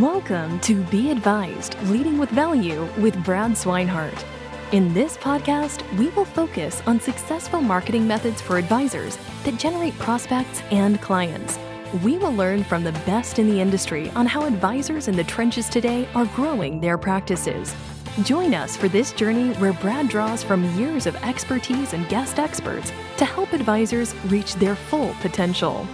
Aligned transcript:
Welcome 0.00 0.60
to 0.60 0.84
Be 0.84 1.10
Advised 1.10 1.74
Leading 1.84 2.18
with 2.18 2.28
Value 2.28 2.86
with 2.98 3.24
Brad 3.24 3.52
Swinehart. 3.52 4.24
In 4.72 4.92
this 4.92 5.16
podcast, 5.16 5.80
we 5.96 6.10
will 6.10 6.26
focus 6.26 6.82
on 6.86 7.00
successful 7.00 7.62
marketing 7.62 8.06
methods 8.06 8.42
for 8.42 8.58
advisors 8.58 9.16
that 9.44 9.58
generate 9.58 9.98
prospects 9.98 10.60
and 10.70 11.00
clients. 11.00 11.58
We 12.04 12.18
will 12.18 12.34
learn 12.34 12.62
from 12.62 12.84
the 12.84 12.92
best 13.06 13.38
in 13.38 13.48
the 13.48 13.58
industry 13.58 14.10
on 14.10 14.26
how 14.26 14.44
advisors 14.44 15.08
in 15.08 15.16
the 15.16 15.24
trenches 15.24 15.66
today 15.66 16.06
are 16.14 16.26
growing 16.26 16.78
their 16.78 16.98
practices. 16.98 17.74
Join 18.22 18.52
us 18.52 18.76
for 18.76 18.88
this 18.88 19.12
journey 19.12 19.54
where 19.54 19.72
Brad 19.72 20.10
draws 20.10 20.42
from 20.42 20.78
years 20.78 21.06
of 21.06 21.16
expertise 21.24 21.94
and 21.94 22.06
guest 22.10 22.38
experts 22.38 22.92
to 23.16 23.24
help 23.24 23.54
advisors 23.54 24.14
reach 24.26 24.56
their 24.56 24.76
full 24.76 25.14
potential. 25.22 25.86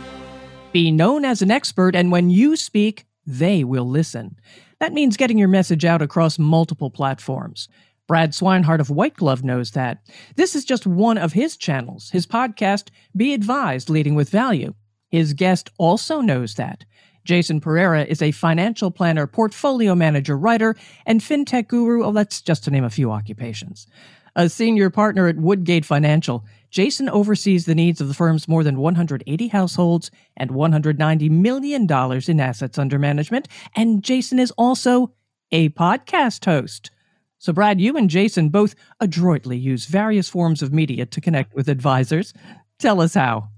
Be 0.72 0.90
known 0.90 1.24
as 1.24 1.40
an 1.40 1.52
expert, 1.52 1.94
and 1.94 2.10
when 2.10 2.30
you 2.30 2.56
speak, 2.56 3.04
they 3.26 3.64
will 3.64 3.88
listen. 3.88 4.36
That 4.80 4.92
means 4.92 5.16
getting 5.16 5.38
your 5.38 5.48
message 5.48 5.84
out 5.84 6.02
across 6.02 6.38
multiple 6.38 6.90
platforms. 6.90 7.68
Brad 8.08 8.32
Swinehart 8.32 8.80
of 8.80 8.90
White 8.90 9.14
Glove 9.14 9.44
knows 9.44 9.70
that. 9.70 10.02
This 10.36 10.56
is 10.56 10.64
just 10.64 10.86
one 10.86 11.18
of 11.18 11.32
his 11.32 11.56
channels, 11.56 12.10
his 12.10 12.26
podcast, 12.26 12.88
Be 13.16 13.32
Advised 13.32 13.88
Leading 13.88 14.14
with 14.14 14.28
Value. 14.28 14.74
His 15.08 15.34
guest 15.34 15.70
also 15.78 16.20
knows 16.20 16.54
that. 16.54 16.84
Jason 17.24 17.60
Pereira 17.60 18.04
is 18.04 18.20
a 18.20 18.32
financial 18.32 18.90
planner, 18.90 19.26
portfolio 19.26 19.94
manager, 19.94 20.36
writer, 20.36 20.74
and 21.06 21.20
fintech 21.20 21.68
guru. 21.68 22.02
Oh, 22.02 22.12
that's 22.12 22.40
just 22.40 22.64
to 22.64 22.70
name 22.70 22.84
a 22.84 22.90
few 22.90 23.12
occupations. 23.12 23.86
A 24.34 24.48
senior 24.48 24.90
partner 24.90 25.28
at 25.28 25.36
Woodgate 25.36 25.84
Financial, 25.84 26.44
Jason 26.72 27.10
oversees 27.10 27.66
the 27.66 27.74
needs 27.74 28.00
of 28.00 28.08
the 28.08 28.14
firm's 28.14 28.48
more 28.48 28.64
than 28.64 28.78
180 28.78 29.48
households 29.48 30.10
and 30.38 30.50
$190 30.50 31.30
million 31.30 31.86
in 32.26 32.40
assets 32.40 32.78
under 32.78 32.98
management. 32.98 33.46
And 33.76 34.02
Jason 34.02 34.38
is 34.38 34.50
also 34.52 35.12
a 35.52 35.68
podcast 35.68 36.46
host. 36.46 36.90
So, 37.38 37.52
Brad, 37.52 37.78
you 37.78 37.96
and 37.98 38.08
Jason 38.08 38.48
both 38.48 38.74
adroitly 39.00 39.58
use 39.58 39.84
various 39.84 40.30
forms 40.30 40.62
of 40.62 40.72
media 40.72 41.04
to 41.04 41.20
connect 41.20 41.54
with 41.54 41.68
advisors. 41.68 42.32
Tell 42.78 43.02
us 43.02 43.14
how. 43.14 43.48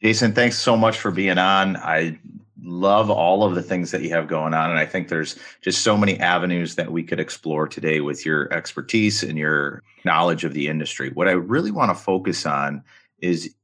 Jason, 0.00 0.34
thanks 0.34 0.56
so 0.56 0.76
much 0.76 0.98
for 0.98 1.10
being 1.10 1.38
on. 1.38 1.76
I 1.76 2.18
love 2.64 3.10
all 3.10 3.44
of 3.44 3.54
the 3.54 3.62
things 3.62 3.90
that 3.90 4.02
you 4.02 4.10
have 4.10 4.26
going 4.26 4.54
on. 4.54 4.70
And 4.70 4.78
I 4.78 4.86
think 4.86 5.08
there's 5.08 5.36
just 5.60 5.82
so 5.82 5.96
many 5.96 6.18
avenues 6.18 6.76
that 6.76 6.90
we 6.90 7.02
could 7.02 7.20
explore 7.20 7.68
today 7.68 8.00
with 8.00 8.24
your 8.24 8.52
expertise 8.52 9.22
and 9.22 9.36
your 9.36 9.82
knowledge 10.04 10.44
of 10.44 10.54
the 10.54 10.68
industry. 10.68 11.10
What 11.10 11.28
I 11.28 11.32
really 11.32 11.70
want 11.70 11.90
to 11.90 12.02
focus 12.02 12.46
on 12.46 12.82
is 13.18 13.54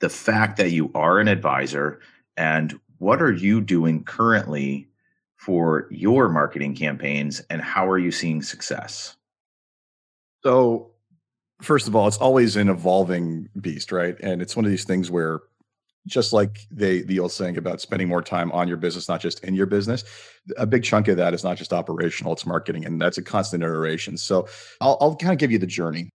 the 0.00 0.08
fact 0.08 0.56
that 0.56 0.70
you 0.70 0.90
are 0.94 1.18
an 1.18 1.28
advisor 1.28 2.00
and 2.36 2.80
what 2.98 3.20
are 3.20 3.32
you 3.32 3.60
doing 3.60 4.04
currently 4.04 4.88
for 5.36 5.86
your 5.90 6.28
marketing 6.28 6.74
campaigns 6.74 7.40
and 7.50 7.60
how 7.60 7.88
are 7.88 7.98
you 7.98 8.10
seeing 8.10 8.42
success? 8.42 9.16
So, 10.42 10.90
first 11.60 11.88
of 11.88 11.94
all, 11.94 12.08
it's 12.08 12.16
always 12.16 12.56
an 12.56 12.70
evolving 12.70 13.50
beast, 13.60 13.92
right? 13.92 14.16
And 14.20 14.40
it's 14.40 14.56
one 14.56 14.64
of 14.64 14.70
these 14.70 14.84
things 14.84 15.10
where 15.10 15.40
just 16.06 16.32
like 16.32 16.66
they 16.70 17.02
the 17.02 17.18
old 17.18 17.32
saying 17.32 17.56
about 17.56 17.80
spending 17.80 18.08
more 18.08 18.22
time 18.22 18.50
on 18.52 18.66
your 18.66 18.76
business 18.76 19.08
not 19.08 19.20
just 19.20 19.44
in 19.44 19.54
your 19.54 19.66
business 19.66 20.04
a 20.56 20.66
big 20.66 20.82
chunk 20.82 21.08
of 21.08 21.16
that 21.16 21.34
is 21.34 21.44
not 21.44 21.56
just 21.56 21.72
operational 21.72 22.32
it's 22.32 22.46
marketing 22.46 22.84
and 22.84 23.00
that's 23.00 23.18
a 23.18 23.22
constant 23.22 23.62
iteration. 23.62 24.16
So 24.16 24.48
i'll, 24.80 24.96
I'll 25.00 25.16
kind 25.16 25.32
of 25.32 25.38
give 25.38 25.50
you 25.50 25.58
the 25.58 25.66
journey. 25.66 26.10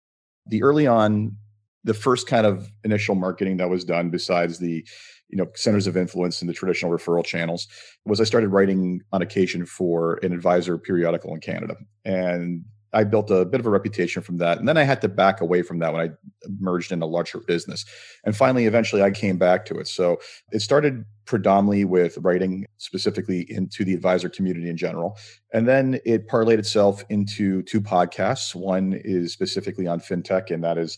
The 0.47 0.63
early 0.63 0.87
on 0.87 1.35
the 1.83 1.93
first 1.93 2.27
kind 2.27 2.45
of 2.45 2.69
initial 2.83 3.15
marketing 3.15 3.57
that 3.57 3.69
was 3.69 3.83
done 3.83 4.09
besides 4.09 4.59
the 4.59 4.85
you 5.29 5.37
know 5.37 5.47
centers 5.55 5.87
of 5.87 5.97
influence 5.97 6.41
and 6.41 6.49
the 6.49 6.53
traditional 6.53 6.91
referral 6.91 7.25
channels 7.25 7.67
was 8.05 8.21
i 8.21 8.23
started 8.23 8.49
writing 8.49 9.01
on 9.11 9.21
occasion 9.21 9.65
for 9.65 10.19
an 10.23 10.33
advisor 10.33 10.77
periodical 10.77 11.33
in 11.33 11.39
canada. 11.39 11.75
And 12.03 12.65
I 12.95 13.03
built 13.03 13.29
a 13.29 13.43
bit 13.43 13.59
of 13.59 13.65
a 13.65 13.69
reputation 13.69 14.21
from 14.21 14.37
that. 14.37 14.57
And 14.57 14.69
then 14.69 14.77
I 14.77 14.83
had 14.83 15.01
to 15.01 15.09
back 15.09 15.41
away 15.41 15.61
from 15.61 15.79
that 15.79 15.91
when 15.91 16.01
I 16.01 16.13
merged 16.59 16.93
in 16.93 17.01
a 17.01 17.05
larger 17.05 17.39
business. 17.39 17.85
And 18.23 18.35
finally, 18.35 18.65
eventually, 18.65 19.03
I 19.03 19.11
came 19.11 19.37
back 19.37 19.65
to 19.65 19.77
it. 19.79 19.89
So 19.89 20.21
it 20.53 20.61
started 20.61 21.03
predominantly 21.25 21.83
with 21.83 22.17
writing 22.19 22.65
specifically 22.77 23.51
into 23.51 23.83
the 23.83 23.93
advisor 23.93 24.29
community 24.29 24.69
in 24.69 24.77
general. 24.77 25.17
And 25.53 25.67
then 25.67 25.99
it 26.05 26.29
parlayed 26.29 26.57
itself 26.57 27.03
into 27.09 27.63
two 27.63 27.81
podcasts. 27.81 28.55
One 28.55 28.93
is 29.03 29.33
specifically 29.33 29.87
on 29.87 29.99
fintech, 29.99 30.49
and 30.49 30.63
that 30.63 30.77
is, 30.77 30.97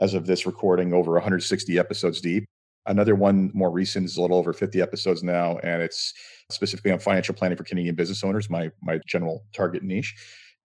as 0.00 0.14
of 0.14 0.26
this 0.26 0.44
recording, 0.44 0.92
over 0.92 1.12
160 1.12 1.78
episodes 1.78 2.20
deep. 2.20 2.46
Another 2.86 3.14
one 3.14 3.52
more 3.54 3.70
recent 3.70 4.06
is 4.06 4.16
a 4.16 4.22
little 4.22 4.38
over 4.38 4.52
50 4.52 4.80
episodes 4.80 5.22
now, 5.22 5.58
and 5.58 5.82
it's 5.82 6.14
specifically 6.50 6.90
on 6.90 6.98
financial 6.98 7.34
planning 7.34 7.56
for 7.56 7.64
Canadian 7.64 7.94
business 7.94 8.24
owners, 8.24 8.50
my 8.50 8.70
my 8.82 8.98
general 9.06 9.44
target 9.52 9.84
niche 9.84 10.16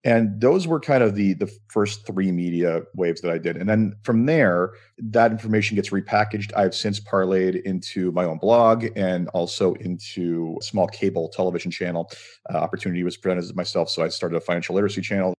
and 0.03 0.41
those 0.41 0.67
were 0.67 0.79
kind 0.79 1.03
of 1.03 1.15
the 1.15 1.33
the 1.33 1.51
first 1.67 2.07
three 2.07 2.31
media 2.31 2.81
waves 2.95 3.21
that 3.21 3.31
i 3.31 3.37
did. 3.37 3.57
And 3.57 3.69
then 3.69 3.95
from 4.03 4.25
there 4.25 4.73
that 4.97 5.31
information 5.31 5.75
gets 5.75 5.89
repackaged. 5.89 6.51
I've 6.55 6.75
since 6.75 6.99
parlayed 6.99 7.61
into 7.63 8.11
my 8.11 8.25
own 8.25 8.37
blog 8.37 8.85
and 8.95 9.27
also 9.29 9.73
into 9.75 10.57
a 10.59 10.63
small 10.63 10.87
cable 10.87 11.29
television 11.29 11.71
channel. 11.71 12.09
Uh, 12.53 12.57
opportunity 12.57 13.03
was 13.03 13.17
presented 13.17 13.47
to 13.47 13.55
myself 13.55 13.89
so 13.89 14.03
i 14.03 14.07
started 14.07 14.37
a 14.37 14.41
financial 14.41 14.75
literacy 14.75 15.01
channel 15.01 15.35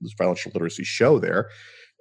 this 0.00 0.12
financial 0.12 0.52
literacy 0.54 0.84
show 0.84 1.18
there. 1.18 1.50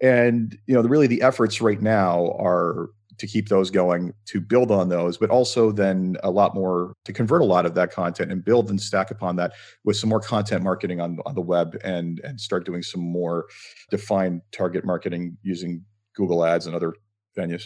And 0.01 0.57
you 0.67 0.75
know 0.75 0.81
the, 0.81 0.89
really 0.89 1.07
the 1.07 1.21
efforts 1.21 1.61
right 1.61 1.81
now 1.81 2.35
are 2.39 2.89
to 3.17 3.27
keep 3.27 3.49
those 3.49 3.69
going, 3.69 4.13
to 4.25 4.41
build 4.41 4.71
on 4.71 4.89
those, 4.89 5.17
but 5.17 5.29
also 5.29 5.71
then 5.71 6.17
a 6.23 6.31
lot 6.31 6.55
more 6.55 6.93
to 7.05 7.13
convert 7.13 7.41
a 7.41 7.45
lot 7.45 7.65
of 7.65 7.75
that 7.75 7.91
content 7.91 8.31
and 8.31 8.43
build 8.43 8.69
and 8.69 8.81
stack 8.81 9.11
upon 9.11 9.35
that 9.37 9.53
with 9.83 9.97
some 9.97 10.09
more 10.09 10.19
content 10.19 10.63
marketing 10.63 10.99
on, 10.99 11.17
on 11.25 11.35
the 11.35 11.41
web 11.41 11.77
and 11.83 12.19
and 12.23 12.39
start 12.39 12.65
doing 12.65 12.81
some 12.81 13.01
more 13.01 13.45
defined 13.89 14.41
target 14.51 14.85
marketing 14.85 15.37
using 15.43 15.83
Google 16.15 16.45
Ads 16.45 16.65
and 16.65 16.75
other 16.75 16.93
venues. 17.37 17.63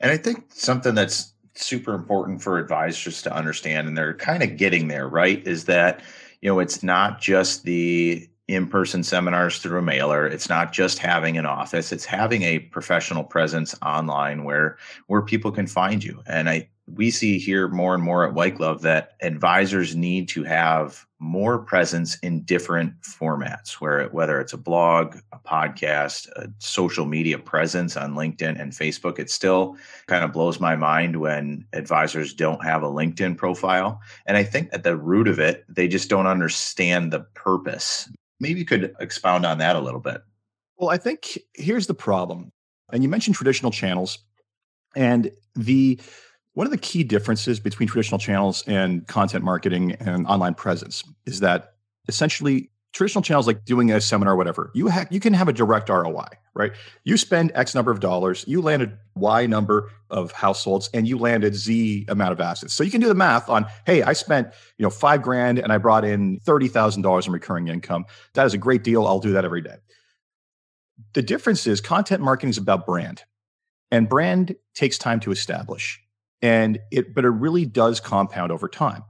And 0.00 0.10
I 0.10 0.16
think 0.16 0.44
something 0.50 0.94
that's 0.94 1.32
super 1.54 1.94
important 1.94 2.42
for 2.42 2.58
advisors 2.58 3.22
to 3.22 3.34
understand, 3.34 3.88
and 3.88 3.96
they're 3.96 4.14
kind 4.14 4.42
of 4.42 4.56
getting 4.56 4.88
there, 4.88 5.08
right? 5.08 5.46
Is 5.46 5.64
that 5.64 6.02
you 6.40 6.48
know 6.48 6.58
it's 6.58 6.82
not 6.82 7.20
just 7.20 7.64
the 7.64 8.28
in-person 8.48 9.02
seminars 9.02 9.58
through 9.58 9.78
a 9.78 9.82
mailer. 9.82 10.26
It's 10.26 10.48
not 10.48 10.72
just 10.72 10.98
having 10.98 11.36
an 11.36 11.46
office 11.46 11.92
it's 11.92 12.04
having 12.04 12.42
a 12.42 12.60
professional 12.60 13.24
presence 13.24 13.74
online 13.82 14.44
where 14.44 14.78
where 15.08 15.22
people 15.22 15.50
can 15.50 15.66
find 15.66 16.02
you. 16.04 16.22
And 16.26 16.48
i 16.48 16.68
we 16.94 17.10
see 17.10 17.36
here 17.38 17.66
more 17.66 17.94
and 17.94 18.02
more 18.04 18.24
at 18.24 18.34
white 18.34 18.56
glove 18.56 18.82
that 18.82 19.16
advisors 19.20 19.96
need 19.96 20.28
to 20.28 20.44
have 20.44 21.04
more 21.18 21.58
presence 21.58 22.16
in 22.18 22.42
different 22.42 22.92
formats 23.00 23.72
where 23.72 24.06
whether 24.10 24.38
it's 24.40 24.52
a 24.52 24.58
blog 24.58 25.16
a 25.32 25.38
podcast 25.38 26.28
a 26.36 26.48
social 26.58 27.06
media 27.06 27.38
presence 27.38 27.96
on 27.96 28.14
linkedin 28.14 28.60
and 28.60 28.72
facebook. 28.72 29.18
It 29.18 29.30
still 29.30 29.76
kind 30.06 30.22
of 30.22 30.32
blows 30.32 30.60
my 30.60 30.76
mind 30.76 31.16
when 31.20 31.66
advisors 31.72 32.32
don't 32.32 32.62
have 32.62 32.84
a 32.84 32.88
linkedin 32.88 33.36
profile. 33.36 34.00
And 34.26 34.36
i 34.36 34.44
think 34.44 34.68
at 34.72 34.84
the 34.84 34.96
root 34.96 35.26
of 35.26 35.40
it 35.40 35.64
they 35.68 35.88
just 35.88 36.08
don't 36.08 36.28
understand 36.28 37.12
the 37.12 37.20
purpose 37.34 38.08
Maybe 38.40 38.60
you 38.60 38.66
could 38.66 38.94
expound 39.00 39.46
on 39.46 39.58
that 39.58 39.76
a 39.76 39.80
little 39.80 40.00
bit. 40.00 40.22
Well, 40.76 40.90
I 40.90 40.98
think 40.98 41.38
here's 41.54 41.86
the 41.86 41.94
problem. 41.94 42.52
And 42.92 43.02
you 43.02 43.08
mentioned 43.08 43.36
traditional 43.36 43.72
channels 43.72 44.18
and 44.94 45.30
the 45.54 46.00
one 46.54 46.66
of 46.66 46.70
the 46.70 46.78
key 46.78 47.04
differences 47.04 47.60
between 47.60 47.88
traditional 47.88 48.18
channels 48.18 48.64
and 48.66 49.06
content 49.06 49.44
marketing 49.44 49.92
and 50.00 50.26
online 50.26 50.54
presence 50.54 51.04
is 51.26 51.40
that 51.40 51.74
essentially 52.08 52.70
traditional 52.96 53.20
channels 53.20 53.46
like 53.46 53.64
doing 53.66 53.92
a 53.92 54.00
seminar 54.00 54.32
or 54.32 54.36
whatever 54.36 54.70
you 54.74 54.88
ha- 54.88 55.04
you 55.10 55.20
can 55.20 55.34
have 55.34 55.48
a 55.48 55.52
direct 55.52 55.90
roi 55.90 56.26
right? 56.54 56.72
You 57.04 57.18
spend 57.18 57.52
x 57.54 57.74
number 57.74 57.90
of 57.90 58.00
dollars 58.00 58.44
you 58.48 58.62
landed 58.62 58.96
y 59.14 59.44
number 59.44 59.90
of 60.08 60.32
households 60.32 60.88
and 60.94 61.06
you 61.06 61.18
landed 61.18 61.54
z 61.54 62.06
amount 62.08 62.32
of 62.32 62.40
assets. 62.40 62.72
So 62.72 62.82
you 62.82 62.90
can 62.90 63.02
do 63.02 63.08
the 63.08 63.14
math 63.14 63.50
on 63.50 63.66
hey 63.84 64.02
i 64.02 64.14
spent 64.14 64.48
you 64.78 64.82
know 64.82 64.90
five 64.90 65.20
grand 65.20 65.58
and 65.58 65.72
i 65.72 65.78
brought 65.78 66.04
in 66.04 66.40
$30000 66.40 67.26
in 67.26 67.32
recurring 67.32 67.68
income. 67.68 68.06
That 68.32 68.46
is 68.46 68.54
a 68.54 68.58
great 68.58 68.82
deal. 68.82 69.06
I'll 69.06 69.20
do 69.20 69.32
that 69.32 69.44
every 69.44 69.60
day. 69.60 69.76
The 71.12 71.22
difference 71.22 71.66
is 71.66 71.82
content 71.82 72.22
marketing 72.22 72.50
is 72.50 72.58
about 72.58 72.86
brand 72.86 73.24
and 73.90 74.08
brand 74.08 74.56
takes 74.74 74.96
time 74.96 75.20
to 75.20 75.30
establish 75.30 76.00
and 76.40 76.78
it 76.90 77.14
but 77.14 77.26
it 77.26 77.30
really 77.30 77.66
does 77.66 78.00
compound 78.00 78.50
over 78.50 78.68
time 78.68 79.04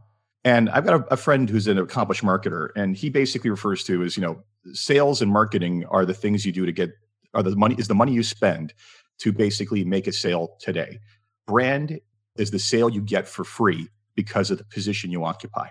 and 0.47 0.71
I've 0.71 0.85
got 0.85 1.01
a, 1.01 1.15
a, 1.15 1.17
friend 1.17 1.51
who's 1.51 1.67
an 1.67 1.77
accomplished 1.77 2.23
marketer, 2.23 2.69
and 2.77 2.97
he 2.97 3.11
basically 3.11 3.51
refers 3.51 3.83
to 3.85 4.05
as 4.05 4.17
you 4.17 4.21
know, 4.21 4.45
sales 4.73 5.21
and 5.21 5.31
marketing 5.31 5.85
are 5.87 6.07
the 6.07 6.15
things 6.15 6.47
you 6.47 6.53
do 6.53 6.65
to 6.65 6.71
get, 6.71 6.93
are 7.35 7.43
the 7.43 7.57
money 7.57 7.75
is 7.81 7.89
the 7.89 7.97
money 7.97 8.13
you 8.13 8.23
spend 8.23 8.73
to 9.19 9.33
basically 9.33 9.85
make 9.85 10.07
a 10.07 10.13
sale 10.13 10.57
today. 10.61 11.01
Brand 11.49 11.99
is 12.37 12.53
the 12.53 12.61
sale 12.61 12.89
you 12.89 13.01
get 13.01 13.27
for 13.27 13.43
free 13.43 13.89
because 14.15 14.53
of 14.53 14.59
the 14.59 14.65
position 14.67 15.11
you 15.11 15.25
occupy. 15.25 15.67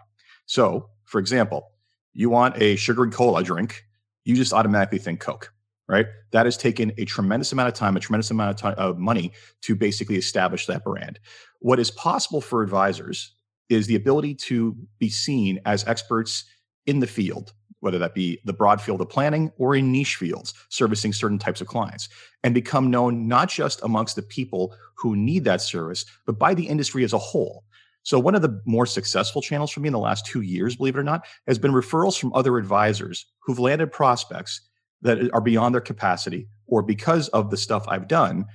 So, 0.46 0.90
for 1.06 1.20
example, 1.20 1.72
you 2.12 2.30
want 2.30 2.62
a 2.62 2.76
sugared 2.76 3.14
cola 3.14 3.44
drink, 3.44 3.86
you 4.26 4.36
just 4.36 4.52
automatically 4.52 5.00
think 5.00 5.22
Coke, 5.22 5.54
right? 5.88 6.08
That 6.32 6.48
has 6.48 6.58
taken 6.58 6.92
a 6.98 7.06
tremendous 7.06 7.54
amount 7.54 7.70
of 7.70 7.76
time, 7.76 7.96
a 7.96 8.02
tremendous 8.02 8.30
amount 8.30 8.50
of 8.50 8.58
time 8.58 8.76
of 8.78 8.98
money 8.98 9.32
to 9.62 9.74
basically 9.74 10.18
establish 10.18 10.66
that 10.66 10.84
brand. 10.84 11.18
What 11.60 11.80
is 11.80 11.92
possible 11.92 12.42
for 12.42 12.62
advisors 12.62 13.36
is 13.70 13.88
the 13.88 13.96
ability 13.96 14.36
to 14.36 14.76
be 15.00 15.10
seen 15.10 15.60
as 15.66 15.86
experts 15.88 16.46
in 16.86 17.00
the 17.00 17.08
field, 17.08 17.54
whether 17.80 17.98
that 18.00 18.14
be 18.14 18.40
the 18.46 18.54
broad 18.54 18.82
field 18.82 19.02
of 19.02 19.10
planning 19.10 19.52
or 19.58 19.76
in 19.76 19.92
niche 19.92 20.16
fields, 20.16 20.54
servicing 20.70 21.14
certain 21.14 21.40
types 21.40 21.62
of 21.62 21.68
clients, 21.68 22.10
and 22.44 22.54
become 22.54 22.92
known 22.92 23.28
not 23.28 23.50
just 23.50 23.82
amongst 23.84 24.16
the 24.16 24.22
people 24.22 24.76
who 24.96 25.16
need 25.16 25.44
that 25.44 25.62
service, 25.62 26.06
but 26.26 26.38
by 26.38 26.54
the 26.54 26.68
industry 26.68 27.04
as 27.04 27.14
a 27.14 27.18
whole. 27.18 27.64
So, 28.04 28.20
one 28.20 28.36
of 28.36 28.44
the 28.44 28.62
more 28.66 28.86
successful 28.86 29.42
channels 29.42 29.72
for 29.72 29.80
me 29.80 29.88
in 29.88 29.94
the 29.94 30.00
last 30.00 30.28
two 30.28 30.42
years, 30.42 30.76
believe 30.76 30.96
it 30.96 31.00
or 31.00 31.04
not, 31.04 31.26
has 31.48 31.58
been 31.58 31.72
referrals 31.72 32.20
from 32.20 32.34
other 32.34 32.58
advisors 32.58 33.26
who've 33.40 33.58
landed 33.58 33.92
prospects 33.92 34.62
that 35.02 35.32
are 35.34 35.42
beyond 35.42 35.74
their 35.74 35.82
capacity, 35.82 36.48
or 36.68 36.84
because 36.84 37.30
of 37.30 37.50
the 37.50 37.58
stuff 37.58 37.84
I've 37.88 38.08
done 38.08 38.46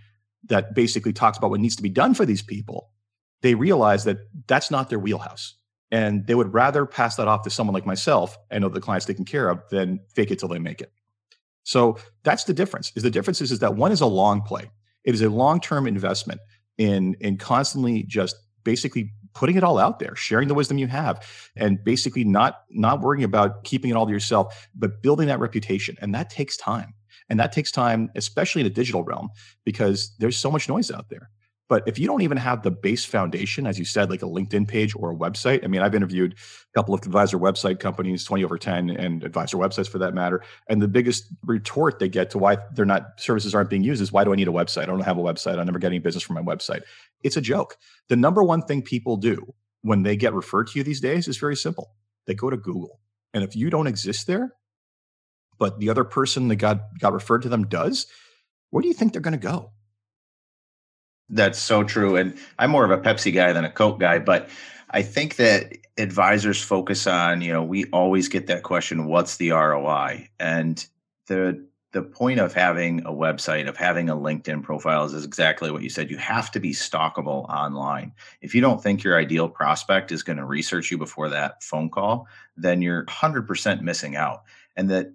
that 0.49 0.75
basically 0.75 1.13
talks 1.13 1.37
about 1.37 1.51
what 1.51 1.61
needs 1.61 1.77
to 1.77 1.83
be 1.83 1.89
done 1.89 2.15
for 2.15 2.25
these 2.25 2.43
people, 2.43 2.91
they 3.43 3.55
realize 3.55 4.05
that 4.05 4.19
that's 4.47 4.71
not 4.71 4.91
their 4.91 4.99
wheelhouse. 4.99 5.55
And 5.91 6.27
they 6.27 6.35
would 6.35 6.55
rather 6.55 6.87
pass 6.87 7.17
that 7.17 7.27
off 7.27 7.43
to 7.43 7.51
someone 7.51 7.75
like 7.75 7.87
myself 7.87 8.39
and 8.51 8.63
know 8.63 8.69
the 8.69 8.81
client's 8.81 9.07
taken 9.07 9.25
care 9.25 9.49
of 9.49 9.61
than 9.71 10.01
fake 10.15 10.31
it 10.31 10.39
till 10.39 10.49
they 10.49 10.59
make 10.59 10.81
it. 10.81 10.93
So 11.65 11.99
that's 12.23 12.45
the 12.45 12.55
difference. 12.55 12.93
Is 12.95 13.03
the 13.03 13.11
difference 13.11 13.41
is, 13.41 13.51
is 13.51 13.59
that 13.59 13.75
one 13.75 13.93
is 13.93 14.01
a 14.01 14.07
long 14.07 14.43
play. 14.43 14.71
It 15.05 15.15
is 15.15 15.23
a 15.23 15.31
long-term 15.31 15.87
investment 15.87 16.41
in 16.79 17.15
in 17.21 17.37
constantly 17.37 18.05
just 18.05 18.37
basically 18.65 19.13
putting 19.35 19.57
it 19.57 19.63
all 19.63 19.79
out 19.79 19.99
there 19.99 20.17
sharing 20.17 20.49
the 20.49 20.55
wisdom 20.55 20.79
you 20.79 20.87
have 20.87 21.25
and 21.57 21.83
basically 21.85 22.25
not 22.25 22.63
not 22.71 23.01
worrying 23.01 23.23
about 23.23 23.65
keeping 23.65 23.91
it 23.91 23.95
all 23.95 24.07
to 24.07 24.13
yourself 24.13 24.69
but 24.75 25.03
building 25.03 25.29
that 25.29 25.39
reputation 25.39 25.97
and 26.01 26.15
that 26.15 26.31
takes 26.31 26.57
time 26.57 26.95
and 27.29 27.39
that 27.39 27.53
takes 27.53 27.71
time 27.71 28.11
especially 28.17 28.61
in 28.61 28.67
a 28.67 28.71
digital 28.71 29.05
realm 29.05 29.29
because 29.65 30.15
there's 30.19 30.37
so 30.37 30.51
much 30.51 30.69
noise 30.69 30.91
out 30.91 31.09
there 31.11 31.31
but 31.71 31.85
if 31.87 32.01
you 32.01 32.09
don't 32.09 32.23
even 32.23 32.37
have 32.37 32.65
the 32.65 32.71
base 32.73 33.05
foundation, 33.05 33.65
as 33.65 33.79
you 33.79 33.85
said, 33.85 34.11
like 34.11 34.23
a 34.23 34.27
LinkedIn 34.27 34.67
page 34.67 34.93
or 34.97 35.13
a 35.13 35.15
website, 35.15 35.65
I 35.65 35.69
mean, 35.69 35.83
I've 35.83 35.95
interviewed 35.95 36.33
a 36.35 36.73
couple 36.77 36.95
of 36.95 37.01
advisor 37.03 37.39
website 37.39 37.79
companies, 37.79 38.25
20 38.25 38.43
over 38.43 38.59
10, 38.59 38.91
and 38.91 39.23
advisor 39.23 39.57
websites 39.57 39.89
for 39.89 39.99
that 39.99 40.13
matter. 40.13 40.43
And 40.69 40.83
the 40.83 40.89
biggest 40.89 41.27
retort 41.47 42.01
they 42.01 42.09
get 42.09 42.29
to 42.31 42.39
why 42.39 42.59
they're 42.75 42.85
not 42.85 43.21
services 43.21 43.55
aren't 43.55 43.71
being 43.71 43.85
used 43.85 44.03
is 44.03 44.11
why 44.11 44.25
do 44.25 44.33
I 44.33 44.35
need 44.35 44.49
a 44.49 44.51
website? 44.53 44.83
I 44.83 44.87
don't 44.87 44.99
have 45.05 45.17
a 45.17 45.23
website. 45.23 45.61
I 45.61 45.63
never 45.63 45.79
get 45.79 45.87
any 45.87 46.01
business 46.01 46.25
from 46.25 46.35
my 46.35 46.43
website. 46.43 46.83
It's 47.23 47.37
a 47.37 47.41
joke. 47.41 47.77
The 48.09 48.17
number 48.17 48.43
one 48.43 48.63
thing 48.63 48.83
people 48.83 49.17
do 49.17 49.55
when 49.83 50.03
they 50.03 50.17
get 50.17 50.35
referred 50.35 50.67
to 50.69 50.79
you 50.79 50.83
these 50.83 51.01
days 51.01 51.29
is 51.29 51.37
very 51.37 51.55
simple. 51.55 51.93
They 52.27 52.35
go 52.35 52.51
to 52.51 52.57
Google. 52.57 52.99
And 53.33 53.45
if 53.45 53.55
you 53.55 53.71
don't 53.71 53.87
exist 53.87 54.27
there, 54.27 54.57
but 55.57 55.79
the 55.79 55.89
other 55.89 56.03
person 56.03 56.49
that 56.49 56.57
got 56.57 56.81
got 56.99 57.13
referred 57.13 57.43
to 57.43 57.49
them 57.49 57.69
does, 57.69 58.09
where 58.71 58.83
do 58.83 58.89
you 58.89 58.95
think 58.95 59.13
they're 59.13 59.23
going 59.23 59.39
to 59.39 59.39
go? 59.39 59.71
That's 61.31 61.59
so 61.59 61.85
true. 61.85 62.17
And 62.17 62.37
I'm 62.59 62.71
more 62.71 62.85
of 62.85 62.91
a 62.91 62.99
Pepsi 62.99 63.33
guy 63.33 63.53
than 63.53 63.65
a 63.65 63.71
Coke 63.71 64.01
guy, 64.01 64.19
but 64.19 64.49
I 64.91 65.03
think 65.03 65.37
that 65.37 65.73
advisors 65.97 66.61
focus 66.61 67.07
on, 67.07 67.41
you 67.41 67.53
know, 67.53 67.63
we 67.63 67.85
always 67.87 68.29
get 68.29 68.49
that 68.49 68.65
question, 68.65 69.07
what's 69.07 69.37
the 69.37 69.51
ROI? 69.51 70.29
And 70.39 70.85
the 71.27 71.65
the 71.93 72.03
point 72.03 72.39
of 72.39 72.55
having 72.55 73.01
a 73.01 73.11
website, 73.11 73.69
of 73.69 73.77
having 73.77 74.09
a 74.09 74.15
LinkedIn 74.15 74.63
profile 74.63 75.05
is 75.05 75.25
exactly 75.25 75.73
what 75.73 75.83
you 75.83 75.89
said. 75.89 76.11
You 76.11 76.19
have 76.19 76.51
to 76.53 76.61
be 76.61 76.73
stalkable 76.73 77.49
online. 77.49 78.13
If 78.41 78.55
you 78.55 78.61
don't 78.61 78.81
think 78.81 79.03
your 79.03 79.19
ideal 79.19 79.49
prospect 79.49 80.13
is 80.13 80.23
going 80.23 80.37
to 80.37 80.45
research 80.45 80.91
you 80.91 80.99
before 80.99 81.29
that 81.31 81.63
phone 81.65 81.91
call, 81.91 82.29
then 82.57 82.81
you're 82.81 83.05
100% 83.07 83.81
missing 83.81 84.15
out. 84.15 84.45
And 84.77 84.89
that 84.91 85.13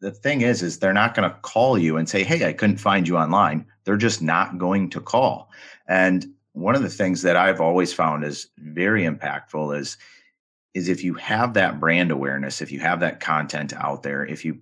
the 0.00 0.10
thing 0.10 0.42
is 0.42 0.62
is 0.62 0.78
they're 0.78 0.92
not 0.92 1.14
going 1.14 1.28
to 1.28 1.36
call 1.40 1.78
you 1.78 1.96
and 1.96 2.08
say 2.08 2.22
hey 2.22 2.46
i 2.46 2.52
couldn't 2.52 2.78
find 2.78 3.08
you 3.08 3.16
online. 3.16 3.66
They're 3.84 3.96
just 3.96 4.20
not 4.20 4.58
going 4.58 4.90
to 4.90 5.00
call. 5.00 5.50
And 5.86 6.26
one 6.56 6.74
of 6.74 6.82
the 6.82 6.88
things 6.88 7.22
that 7.22 7.36
i've 7.36 7.60
always 7.60 7.92
found 7.92 8.24
is 8.24 8.48
very 8.58 9.04
impactful 9.04 9.78
is 9.78 9.98
is 10.74 10.88
if 10.88 11.04
you 11.04 11.14
have 11.14 11.54
that 11.54 11.78
brand 11.78 12.10
awareness 12.10 12.62
if 12.62 12.72
you 12.72 12.80
have 12.80 13.00
that 13.00 13.20
content 13.20 13.74
out 13.74 14.02
there 14.02 14.24
if 14.24 14.44
you 14.44 14.58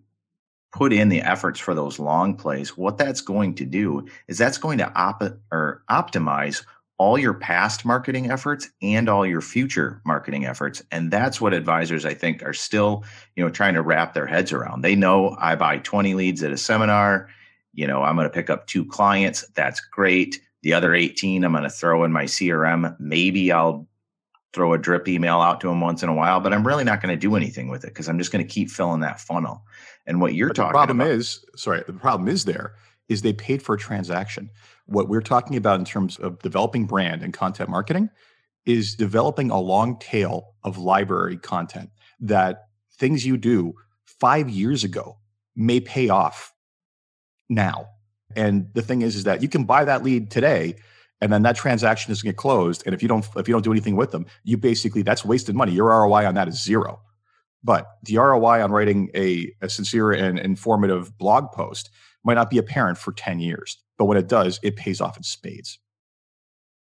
put 0.72 0.92
in 0.92 1.08
the 1.08 1.22
efforts 1.22 1.60
for 1.60 1.72
those 1.72 2.00
long 2.00 2.34
plays 2.34 2.76
what 2.76 2.98
that's 2.98 3.20
going 3.20 3.54
to 3.54 3.64
do 3.64 4.04
is 4.26 4.36
that's 4.36 4.58
going 4.58 4.76
to 4.76 4.92
op- 4.94 5.38
or 5.52 5.84
optimize 5.88 6.64
all 6.98 7.18
your 7.18 7.34
past 7.34 7.84
marketing 7.84 8.30
efforts 8.30 8.70
and 8.80 9.08
all 9.08 9.26
your 9.26 9.40
future 9.40 10.00
marketing 10.04 10.46
efforts 10.46 10.82
and 10.92 11.10
that's 11.10 11.40
what 11.40 11.52
advisors 11.52 12.04
i 12.04 12.14
think 12.14 12.42
are 12.42 12.52
still 12.52 13.04
you 13.34 13.44
know 13.44 13.50
trying 13.50 13.74
to 13.74 13.82
wrap 13.82 14.14
their 14.14 14.26
heads 14.26 14.52
around. 14.52 14.82
They 14.82 14.94
know 14.94 15.36
i 15.40 15.56
buy 15.56 15.78
20 15.78 16.14
leads 16.14 16.42
at 16.42 16.52
a 16.52 16.56
seminar 16.56 17.28
you 17.72 17.86
know 17.86 18.02
i'm 18.02 18.14
going 18.14 18.26
to 18.28 18.32
pick 18.32 18.50
up 18.50 18.66
two 18.66 18.84
clients 18.84 19.46
that's 19.54 19.80
great. 19.80 20.40
The 20.62 20.72
other 20.72 20.94
18 20.94 21.44
i'm 21.44 21.52
going 21.52 21.64
to 21.64 21.70
throw 21.70 22.04
in 22.04 22.12
my 22.12 22.24
crm 22.24 22.96
maybe 23.00 23.50
i'll 23.50 23.88
throw 24.52 24.72
a 24.72 24.78
drip 24.78 25.08
email 25.08 25.40
out 25.40 25.60
to 25.60 25.66
them 25.66 25.80
once 25.80 26.02
in 26.02 26.08
a 26.08 26.14
while 26.14 26.40
but 26.40 26.52
i'm 26.52 26.66
really 26.66 26.84
not 26.84 27.02
going 27.02 27.12
to 27.12 27.20
do 27.20 27.34
anything 27.34 27.68
with 27.68 27.84
it 27.84 27.88
because 27.88 28.08
i'm 28.08 28.18
just 28.18 28.30
going 28.30 28.46
to 28.46 28.50
keep 28.50 28.70
filling 28.70 29.00
that 29.00 29.20
funnel. 29.20 29.62
And 30.06 30.20
what 30.20 30.34
you're 30.34 30.48
but 30.48 30.56
talking 30.56 30.68
the 30.68 30.72
problem 30.72 31.00
about, 31.00 31.12
is 31.12 31.44
sorry 31.56 31.82
the 31.86 31.92
problem 31.92 32.28
is 32.28 32.44
there 32.44 32.74
is 33.08 33.22
they 33.22 33.32
paid 33.32 33.62
for 33.62 33.74
a 33.74 33.78
transaction 33.78 34.50
what 34.86 35.08
we're 35.08 35.22
talking 35.22 35.56
about 35.56 35.78
in 35.78 35.84
terms 35.84 36.18
of 36.18 36.40
developing 36.40 36.86
brand 36.86 37.22
and 37.22 37.32
content 37.32 37.70
marketing 37.70 38.10
is 38.66 38.94
developing 38.94 39.50
a 39.50 39.60
long 39.60 39.98
tail 39.98 40.54
of 40.62 40.78
library 40.78 41.36
content 41.36 41.90
that 42.20 42.64
things 42.98 43.26
you 43.26 43.36
do 43.36 43.74
five 44.04 44.48
years 44.48 44.84
ago 44.84 45.18
may 45.56 45.80
pay 45.80 46.08
off 46.08 46.52
now. 47.48 47.86
And 48.36 48.68
the 48.74 48.82
thing 48.82 49.02
is, 49.02 49.16
is 49.16 49.24
that 49.24 49.42
you 49.42 49.48
can 49.48 49.64
buy 49.64 49.84
that 49.84 50.02
lead 50.02 50.30
today 50.30 50.76
and 51.20 51.32
then 51.32 51.42
that 51.42 51.56
transaction 51.56 52.12
is 52.12 52.22
going 52.22 52.32
to 52.32 52.34
get 52.34 52.38
closed. 52.38 52.82
And 52.84 52.94
if 52.94 53.02
you 53.02 53.08
don't, 53.08 53.26
if 53.36 53.48
you 53.48 53.54
don't 53.54 53.64
do 53.64 53.70
anything 53.70 53.96
with 53.96 54.10
them, 54.10 54.26
you 54.42 54.56
basically, 54.56 55.02
that's 55.02 55.24
wasted 55.24 55.54
money. 55.54 55.72
Your 55.72 55.88
ROI 55.88 56.26
on 56.26 56.34
that 56.34 56.48
is 56.48 56.62
zero. 56.62 57.00
But 57.62 57.86
the 58.02 58.18
ROI 58.18 58.62
on 58.62 58.72
writing 58.72 59.10
a, 59.14 59.50
a 59.62 59.70
sincere 59.70 60.12
and 60.12 60.38
informative 60.38 61.16
blog 61.16 61.52
post 61.52 61.90
might 62.24 62.34
not 62.34 62.50
be 62.50 62.58
apparent 62.58 62.98
for 62.98 63.12
10 63.12 63.38
years. 63.38 63.78
But 63.98 64.06
when 64.06 64.18
it 64.18 64.28
does, 64.28 64.58
it 64.62 64.76
pays 64.76 65.00
off 65.00 65.16
in 65.16 65.22
spades. 65.22 65.78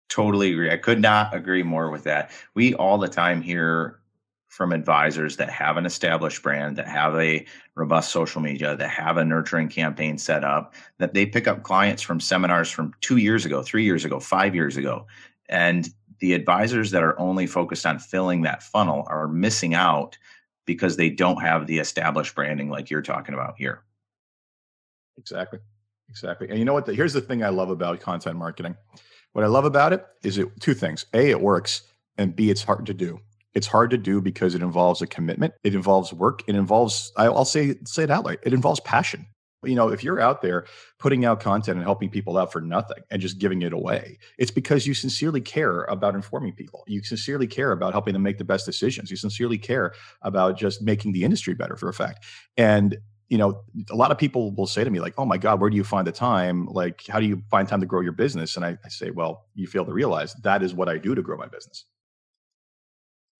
Totally 0.08 0.52
agree. 0.52 0.70
I 0.70 0.78
could 0.78 1.00
not 1.00 1.34
agree 1.34 1.62
more 1.62 1.90
with 1.90 2.04
that. 2.04 2.30
We 2.54 2.74
all 2.74 2.98
the 2.98 3.08
time 3.08 3.42
hear 3.42 4.00
from 4.48 4.72
advisors 4.72 5.36
that 5.36 5.50
have 5.50 5.76
an 5.76 5.84
established 5.84 6.42
brand, 6.42 6.76
that 6.76 6.88
have 6.88 7.14
a 7.16 7.44
robust 7.74 8.10
social 8.10 8.40
media, 8.40 8.74
that 8.74 8.88
have 8.88 9.18
a 9.18 9.24
nurturing 9.24 9.68
campaign 9.68 10.16
set 10.16 10.42
up, 10.42 10.74
that 10.96 11.12
they 11.12 11.26
pick 11.26 11.46
up 11.46 11.62
clients 11.62 12.02
from 12.02 12.18
seminars 12.18 12.70
from 12.70 12.94
two 13.02 13.18
years 13.18 13.44
ago, 13.44 13.62
three 13.62 13.84
years 13.84 14.06
ago, 14.06 14.18
five 14.18 14.54
years 14.54 14.78
ago. 14.78 15.06
And 15.50 15.90
the 16.20 16.32
advisors 16.32 16.90
that 16.90 17.02
are 17.02 17.18
only 17.20 17.46
focused 17.46 17.84
on 17.84 17.98
filling 17.98 18.42
that 18.42 18.62
funnel 18.62 19.04
are 19.08 19.28
missing 19.28 19.74
out 19.74 20.16
because 20.64 20.96
they 20.96 21.10
don't 21.10 21.42
have 21.42 21.66
the 21.66 21.78
established 21.78 22.34
branding 22.34 22.70
like 22.70 22.90
you're 22.90 23.02
talking 23.02 23.34
about 23.34 23.54
here. 23.58 23.82
Exactly. 25.18 25.58
Exactly. 26.08 26.48
And 26.48 26.58
you 26.58 26.64
know 26.64 26.72
what? 26.72 26.86
The, 26.86 26.94
here's 26.94 27.12
the 27.12 27.20
thing 27.20 27.44
I 27.44 27.50
love 27.50 27.70
about 27.70 28.00
content 28.00 28.36
marketing. 28.36 28.76
What 29.32 29.44
I 29.44 29.48
love 29.48 29.66
about 29.66 29.92
it 29.92 30.06
is 30.22 30.38
it 30.38 30.48
two 30.60 30.74
things. 30.74 31.04
A, 31.12 31.30
it 31.30 31.40
works, 31.40 31.82
and 32.16 32.34
B, 32.34 32.50
it's 32.50 32.62
hard 32.62 32.86
to 32.86 32.94
do. 32.94 33.20
It's 33.54 33.66
hard 33.66 33.90
to 33.90 33.98
do 33.98 34.20
because 34.20 34.54
it 34.54 34.62
involves 34.62 35.02
a 35.02 35.06
commitment. 35.06 35.54
It 35.64 35.74
involves 35.74 36.12
work. 36.12 36.42
It 36.46 36.54
involves, 36.54 37.12
I'll 37.16 37.44
say, 37.44 37.76
say 37.84 38.04
it 38.04 38.10
outright. 38.10 38.38
It 38.42 38.52
involves 38.52 38.80
passion. 38.80 39.26
You 39.64 39.74
know, 39.74 39.88
if 39.88 40.04
you're 40.04 40.20
out 40.20 40.40
there 40.40 40.66
putting 41.00 41.24
out 41.24 41.40
content 41.40 41.76
and 41.78 41.84
helping 41.84 42.10
people 42.10 42.38
out 42.38 42.52
for 42.52 42.60
nothing 42.60 43.02
and 43.10 43.20
just 43.20 43.38
giving 43.38 43.62
it 43.62 43.72
away, 43.72 44.18
it's 44.38 44.52
because 44.52 44.86
you 44.86 44.94
sincerely 44.94 45.40
care 45.40 45.82
about 45.84 46.14
informing 46.14 46.52
people. 46.52 46.84
You 46.86 47.02
sincerely 47.02 47.48
care 47.48 47.72
about 47.72 47.92
helping 47.92 48.12
them 48.12 48.22
make 48.22 48.38
the 48.38 48.44
best 48.44 48.64
decisions. 48.64 49.10
You 49.10 49.16
sincerely 49.16 49.58
care 49.58 49.92
about 50.22 50.56
just 50.56 50.80
making 50.80 51.12
the 51.12 51.24
industry 51.24 51.54
better 51.54 51.76
for 51.76 51.88
a 51.88 51.94
fact. 51.94 52.24
And 52.56 52.98
you 53.28 53.36
know, 53.36 53.62
a 53.90 53.94
lot 53.94 54.10
of 54.10 54.18
people 54.18 54.52
will 54.52 54.66
say 54.66 54.84
to 54.84 54.90
me, 54.90 55.00
like, 55.00 55.14
oh 55.18 55.24
my 55.24 55.36
God, 55.36 55.60
where 55.60 55.68
do 55.68 55.76
you 55.76 55.84
find 55.84 56.06
the 56.06 56.12
time? 56.12 56.66
Like, 56.66 57.06
how 57.08 57.20
do 57.20 57.26
you 57.26 57.42
find 57.50 57.68
time 57.68 57.80
to 57.80 57.86
grow 57.86 58.00
your 58.00 58.12
business? 58.12 58.56
And 58.56 58.64
I, 58.64 58.78
I, 58.84 58.88
say, 58.88 59.10
well, 59.10 59.46
you 59.54 59.66
fail 59.66 59.84
to 59.84 59.92
realize 59.92 60.34
that 60.42 60.62
is 60.62 60.72
what 60.72 60.88
I 60.88 60.96
do 60.96 61.14
to 61.14 61.22
grow 61.22 61.36
my 61.36 61.46
business. 61.46 61.84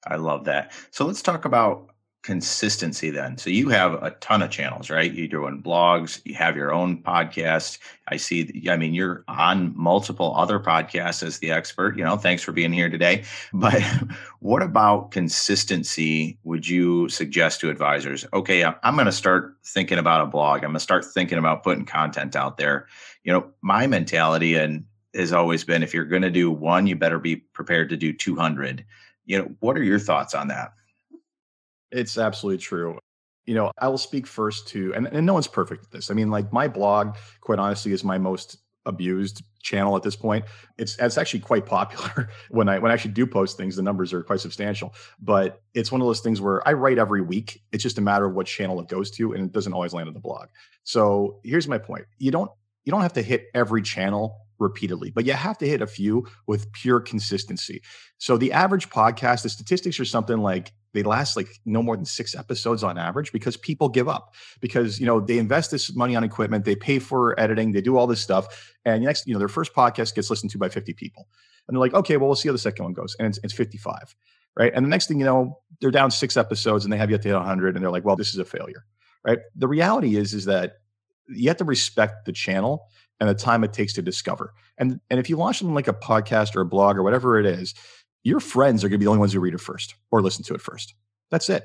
I 0.07 0.17
love 0.17 0.45
that. 0.45 0.73
So 0.91 1.07
let's 1.07 1.23
talk 1.23 1.45
about 1.45 1.91
consistency 2.23 3.11
then. 3.11 3.39
So 3.39 3.49
you 3.49 3.69
have 3.69 3.95
a 4.03 4.11
ton 4.21 4.43
of 4.43 4.51
channels, 4.51 4.91
right? 4.91 5.13
You're 5.13 5.29
doing 5.29 5.63
blogs, 5.63 6.21
you 6.25 6.35
have 6.35 6.57
your 6.57 6.73
own 6.73 7.03
podcast. 7.03 7.79
I 8.09 8.17
see, 8.17 8.67
I 8.69 8.77
mean, 8.77 8.93
you're 8.93 9.25
on 9.29 9.73
multiple 9.77 10.35
other 10.37 10.59
podcasts 10.59 11.23
as 11.23 11.39
the 11.39 11.51
expert. 11.53 11.97
You 11.97 12.05
know, 12.05 12.17
thanks 12.17 12.43
for 12.43 12.53
being 12.53 12.73
here 12.73 12.89
today. 12.89 13.25
But 13.53 13.83
what 14.41 14.63
about 14.63 15.11
consistency 15.11 16.39
would 16.45 16.69
you 16.69 17.09
suggest 17.09 17.61
to 17.61 17.71
advisors? 17.71 18.27
Okay, 18.33 18.65
I'm 18.65 18.95
going 18.95 19.07
to 19.07 19.13
start 19.13 19.57
thinking 19.65 19.99
about 19.99 20.21
a 20.21 20.27
blog. 20.27 20.59
I'm 20.59 20.71
going 20.71 20.75
to 20.75 20.81
start 20.81 21.05
thinking 21.05 21.39
about 21.39 21.63
putting 21.63 21.87
content 21.87 22.37
out 22.37 22.57
there. 22.57 22.87
You 23.25 23.33
know, 23.33 23.51
my 23.63 23.87
mentality 23.87 24.55
and 24.55 24.85
has 25.15 25.33
always 25.33 25.65
been 25.65 25.83
if 25.83 25.95
you're 25.95 26.05
going 26.05 26.23
to 26.23 26.31
do 26.31 26.51
one, 26.51 26.87
you 26.87 26.97
better 26.97 27.19
be 27.19 27.37
prepared 27.37 27.89
to 27.91 27.97
do 27.97 28.13
200. 28.13 28.85
You 29.25 29.39
know, 29.39 29.51
what 29.61 29.77
are 29.77 29.83
your 29.83 29.99
thoughts 29.99 30.35
on 30.35 30.49
that? 30.49 30.73
It's 31.91 32.19
absolutely 32.19 32.59
true. 32.59 32.99
You 33.47 33.55
know, 33.55 33.73
I 33.79 33.89
will 33.89 33.99
speak 33.99 34.27
first 34.27 34.69
to, 34.69 34.93
and, 34.95 35.07
and 35.07 35.25
no 35.25 35.33
one's 35.33 35.49
perfect 35.49 35.85
at 35.85 35.91
this. 35.91 36.11
I 36.11 36.15
mean, 36.15 36.31
like 36.31 36.53
my 36.53 36.69
blog, 36.69 37.17
quite 37.41 37.59
honestly, 37.59 37.93
is 37.93 38.05
my 38.05 38.19
most 38.19 38.59
abused 38.85 39.43
channel 39.63 39.97
at 39.97 40.03
this 40.03 40.17
point. 40.17 40.45
It's 40.79 40.99
it's 40.99 41.17
actually 41.17 41.41
quite 41.41 41.65
popular. 41.65 42.31
when 42.51 42.69
I 42.69 42.79
when 42.79 42.91
I 42.91 42.95
actually 42.95 43.13
do 43.13 43.27
post 43.27 43.57
things, 43.57 43.77
the 43.77 43.83
numbers 43.83 44.13
are 44.13 44.23
quite 44.23 44.41
substantial. 44.41 44.95
But 45.21 45.63
it's 45.75 45.93
one 45.93 46.01
of 46.01 46.07
those 46.07 46.21
things 46.21 46.41
where 46.41 46.67
I 46.67 46.73
write 46.73 46.99
every 46.99 47.23
week. 47.23 47.63
It's 47.73 47.83
just 47.83 47.99
a 47.99 48.03
matter 48.03 48.27
of 48.27 48.35
what 48.35 48.47
channel 48.47 48.81
it 48.81 48.89
goes 48.89 49.11
to, 49.13 49.33
and 49.33 49.45
it 49.45 49.53
doesn't 49.53 49.73
always 49.73 49.95
land 49.95 50.09
on 50.09 50.15
the 50.15 50.21
blog. 50.21 50.49
So 50.85 51.41
here's 51.45 51.69
my 51.69 51.79
point: 51.79 52.07
you 52.19 52.31
don't 52.31 52.51
you 52.85 52.91
don't 52.91 53.03
have 53.03 53.15
to 53.15 53.23
hit 53.23 53.47
every 53.55 53.83
channel 53.83 54.48
repeatedly, 54.59 55.11
but 55.11 55.25
you 55.25 55.33
have 55.33 55.59
to 55.59 55.69
hit 55.69 55.83
a 55.83 55.87
few 55.87 56.27
with 56.47 56.71
pure 56.73 57.01
consistency. 57.01 57.83
So 58.19 58.37
the 58.37 58.53
average 58.53 58.91
podcast, 58.91 59.43
the 59.43 59.49
statistics 59.49 59.99
are 60.01 60.05
something 60.05 60.39
like 60.39 60.73
they 60.95 61.03
last 61.03 61.37
like 61.37 61.49
no 61.65 61.83
more 61.83 61.97
than 61.97 62.05
six 62.05 62.35
episodes 62.35 62.83
on 62.83 62.99
average 62.99 63.33
because 63.33 63.57
people 63.57 63.89
give 63.89 64.09
up 64.09 64.35
because 64.61 64.99
you 64.99 65.07
know 65.07 65.21
they 65.21 65.39
invest 65.39 65.71
this 65.71 65.95
money 65.95 66.17
on 66.17 66.25
equipment 66.25 66.65
they 66.65 66.75
pay 66.75 66.99
for 66.99 67.39
editing 67.39 67.73
they 67.73 67.81
do 67.81 67.97
all 67.97 68.07
this 68.07 68.21
stuff 68.21 68.75
and 68.85 69.05
next 69.05 69.27
you 69.27 69.33
know 69.33 69.39
their 69.39 69.49
first 69.49 69.75
podcast 69.75 70.15
gets 70.15 70.31
listened 70.31 70.51
to 70.51 70.59
by 70.59 70.69
50 70.69 70.95
people. 70.95 71.29
And 71.67 71.75
they're 71.75 71.81
like 71.81 71.95
okay 71.95 72.17
well 72.17 72.29
we'll 72.29 72.37
see 72.37 72.49
how 72.49 72.53
the 72.53 72.59
second 72.59 72.85
one 72.85 72.95
goes 72.95 73.15
and 73.19 73.29
it's, 73.29 73.39
it's 73.45 73.53
55 73.53 74.15
right? 74.57 74.73
And 74.75 74.85
the 74.85 74.89
next 74.89 75.07
thing 75.07 75.19
you 75.19 75.27
know 75.27 75.59
they're 75.81 75.91
down 75.91 76.11
six 76.11 76.37
episodes 76.37 76.85
and 76.85 76.93
they 76.93 76.97
have 76.97 77.11
yet 77.11 77.23
to 77.23 77.29
hit 77.29 77.35
100 77.35 77.75
and 77.77 77.85
they're 77.85 77.93
like 77.93 78.05
well 78.05 78.17
this 78.17 78.33
is 78.33 78.39
a 78.39 78.45
failure 78.45 78.85
right? 79.25 79.39
The 79.57 79.69
reality 79.69 80.17
is 80.17 80.33
is 80.33 80.47
that 80.47 80.79
you 81.29 81.49
have 81.49 81.59
to 81.59 81.65
respect 81.65 82.25
the 82.25 82.33
channel 82.33 82.89
and 83.21 83.29
the 83.29 83.35
time 83.35 83.65
it 83.65 83.73
takes 83.73 83.93
to 83.93 84.03
discover 84.03 84.55
and 84.79 85.01
and 85.11 85.19
if 85.19 85.29
you 85.29 85.37
launch 85.37 85.59
something 85.59 85.75
like 85.75 85.89
a 85.89 85.93
podcast 85.93 86.55
or 86.57 86.61
a 86.61 86.67
blog 86.67 86.97
or 86.97 87.03
whatever 87.03 87.39
it 87.39 87.47
is 87.47 87.75
your 88.25 88.41
friends 88.41 88.85
are 88.85 88.89
going 88.89 88.97
to 88.97 88.99
be 88.99 89.05
the 89.05 89.11
only 89.11 89.21
ones 89.21 89.33
who 89.33 89.41
read 89.41 89.55
it 89.55 89.61
first 89.61 89.95
or 90.11 90.23
listen 90.23 90.45
to 90.45 90.55
it 90.55 90.61
first. 90.61 90.95
That's 91.31 91.49
it. 91.49 91.65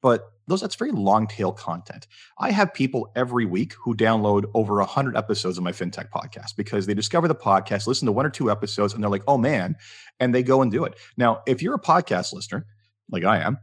But 0.00 0.32
those 0.48 0.60
that's 0.60 0.74
very 0.74 0.90
long 0.90 1.28
tail 1.28 1.52
content. 1.52 2.08
I 2.38 2.50
have 2.50 2.74
people 2.74 3.12
every 3.14 3.46
week 3.46 3.74
who 3.74 3.94
download 3.94 4.50
over 4.52 4.76
100 4.76 5.16
episodes 5.16 5.58
of 5.58 5.64
my 5.64 5.70
fintech 5.70 6.10
podcast 6.10 6.56
because 6.56 6.86
they 6.86 6.94
discover 6.94 7.28
the 7.28 7.36
podcast, 7.36 7.86
listen 7.86 8.06
to 8.06 8.12
one 8.12 8.26
or 8.26 8.30
two 8.30 8.50
episodes 8.50 8.94
and 8.94 9.02
they're 9.02 9.10
like, 9.10 9.22
"Oh 9.28 9.38
man," 9.38 9.76
and 10.18 10.34
they 10.34 10.42
go 10.42 10.60
and 10.60 10.72
do 10.72 10.84
it. 10.84 10.94
Now, 11.16 11.42
if 11.46 11.62
you're 11.62 11.76
a 11.76 11.80
podcast 11.80 12.32
listener, 12.32 12.66
like 13.10 13.22
I 13.22 13.38
am, 13.38 13.58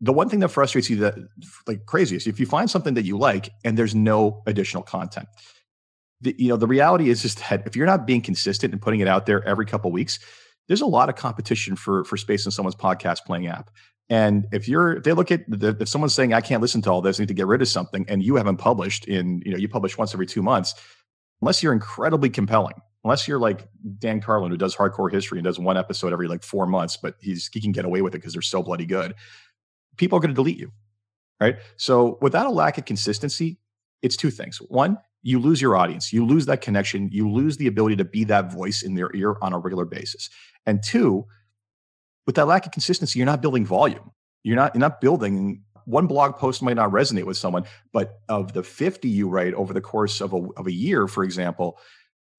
the 0.00 0.12
one 0.12 0.28
thing 0.28 0.38
that 0.40 0.50
frustrates 0.50 0.88
you 0.88 0.96
that 0.98 1.16
like 1.66 1.86
crazy 1.86 2.14
is 2.14 2.28
if 2.28 2.38
you 2.38 2.46
find 2.46 2.70
something 2.70 2.94
that 2.94 3.04
you 3.04 3.18
like 3.18 3.50
and 3.64 3.76
there's 3.76 3.96
no 3.96 4.42
additional 4.46 4.84
content. 4.84 5.26
The, 6.20 6.34
you 6.38 6.48
know, 6.48 6.56
the 6.56 6.66
reality 6.66 7.10
is 7.10 7.22
just 7.22 7.38
that 7.48 7.66
if 7.66 7.76
you're 7.76 7.86
not 7.86 8.06
being 8.06 8.20
consistent 8.20 8.72
and 8.72 8.82
putting 8.82 9.00
it 9.00 9.08
out 9.08 9.26
there 9.26 9.44
every 9.44 9.66
couple 9.66 9.92
weeks, 9.92 10.18
there's 10.66 10.80
a 10.80 10.86
lot 10.86 11.08
of 11.08 11.14
competition 11.14 11.76
for 11.76 12.04
for 12.04 12.16
space 12.16 12.44
in 12.44 12.50
someone's 12.50 12.74
podcast 12.74 13.24
playing 13.24 13.46
app. 13.46 13.70
And 14.10 14.46
if 14.52 14.68
you're, 14.68 14.96
if 14.96 15.04
they 15.04 15.12
look 15.12 15.30
at 15.30 15.48
the, 15.48 15.76
if 15.80 15.88
someone's 15.88 16.14
saying 16.14 16.32
I 16.32 16.40
can't 16.40 16.62
listen 16.62 16.80
to 16.82 16.90
all 16.90 17.02
this, 17.02 17.20
I 17.20 17.22
need 17.22 17.28
to 17.28 17.34
get 17.34 17.46
rid 17.46 17.60
of 17.60 17.68
something, 17.68 18.06
and 18.08 18.22
you 18.22 18.36
haven't 18.36 18.56
published 18.56 19.06
in, 19.06 19.42
you 19.44 19.52
know, 19.52 19.58
you 19.58 19.68
publish 19.68 19.98
once 19.98 20.14
every 20.14 20.26
two 20.26 20.42
months, 20.42 20.74
unless 21.42 21.62
you're 21.62 21.74
incredibly 21.74 22.30
compelling, 22.30 22.74
unless 23.04 23.28
you're 23.28 23.38
like 23.38 23.68
Dan 23.98 24.20
Carlin 24.20 24.50
who 24.50 24.56
does 24.56 24.74
hardcore 24.74 25.12
history 25.12 25.38
and 25.38 25.44
does 25.44 25.58
one 25.58 25.76
episode 25.76 26.12
every 26.12 26.26
like 26.26 26.42
four 26.42 26.66
months, 26.66 26.96
but 26.96 27.16
he's 27.20 27.50
he 27.52 27.60
can 27.60 27.72
get 27.72 27.84
away 27.84 28.00
with 28.00 28.14
it 28.14 28.18
because 28.18 28.32
they're 28.32 28.42
so 28.42 28.62
bloody 28.62 28.86
good. 28.86 29.14
People 29.98 30.16
are 30.16 30.20
going 30.20 30.30
to 30.30 30.34
delete 30.34 30.58
you, 30.58 30.72
right? 31.40 31.56
So 31.76 32.18
without 32.22 32.46
a 32.46 32.50
lack 32.50 32.78
of 32.78 32.86
consistency, 32.86 33.58
it's 34.00 34.16
two 34.16 34.30
things. 34.30 34.56
One, 34.58 34.98
you 35.22 35.38
lose 35.38 35.60
your 35.60 35.76
audience, 35.76 36.12
you 36.12 36.24
lose 36.24 36.46
that 36.46 36.60
connection, 36.60 37.08
you 37.10 37.30
lose 37.30 37.56
the 37.56 37.66
ability 37.66 37.96
to 37.96 38.04
be 38.04 38.24
that 38.24 38.52
voice 38.52 38.82
in 38.82 38.94
their 38.94 39.14
ear 39.14 39.36
on 39.42 39.52
a 39.52 39.58
regular 39.58 39.84
basis. 39.84 40.30
And 40.66 40.82
two, 40.82 41.26
with 42.26 42.36
that 42.36 42.46
lack 42.46 42.66
of 42.66 42.72
consistency, 42.72 43.18
you're 43.18 43.26
not 43.26 43.42
building 43.42 43.66
volume. 43.66 44.12
You're 44.44 44.56
not 44.56 44.74
you're 44.74 44.80
not 44.80 45.00
building 45.00 45.62
one 45.88 46.06
blog 46.06 46.36
post 46.36 46.62
might 46.62 46.76
not 46.76 46.90
resonate 46.90 47.24
with 47.24 47.38
someone, 47.38 47.64
but 47.94 48.20
of 48.28 48.52
the 48.52 48.62
50 48.62 49.08
you 49.08 49.28
write 49.28 49.54
over 49.54 49.72
the 49.72 49.80
course 49.80 50.20
of 50.20 50.34
a, 50.34 50.46
of 50.58 50.66
a 50.66 50.72
year, 50.72 51.08
for 51.08 51.24
example, 51.24 51.78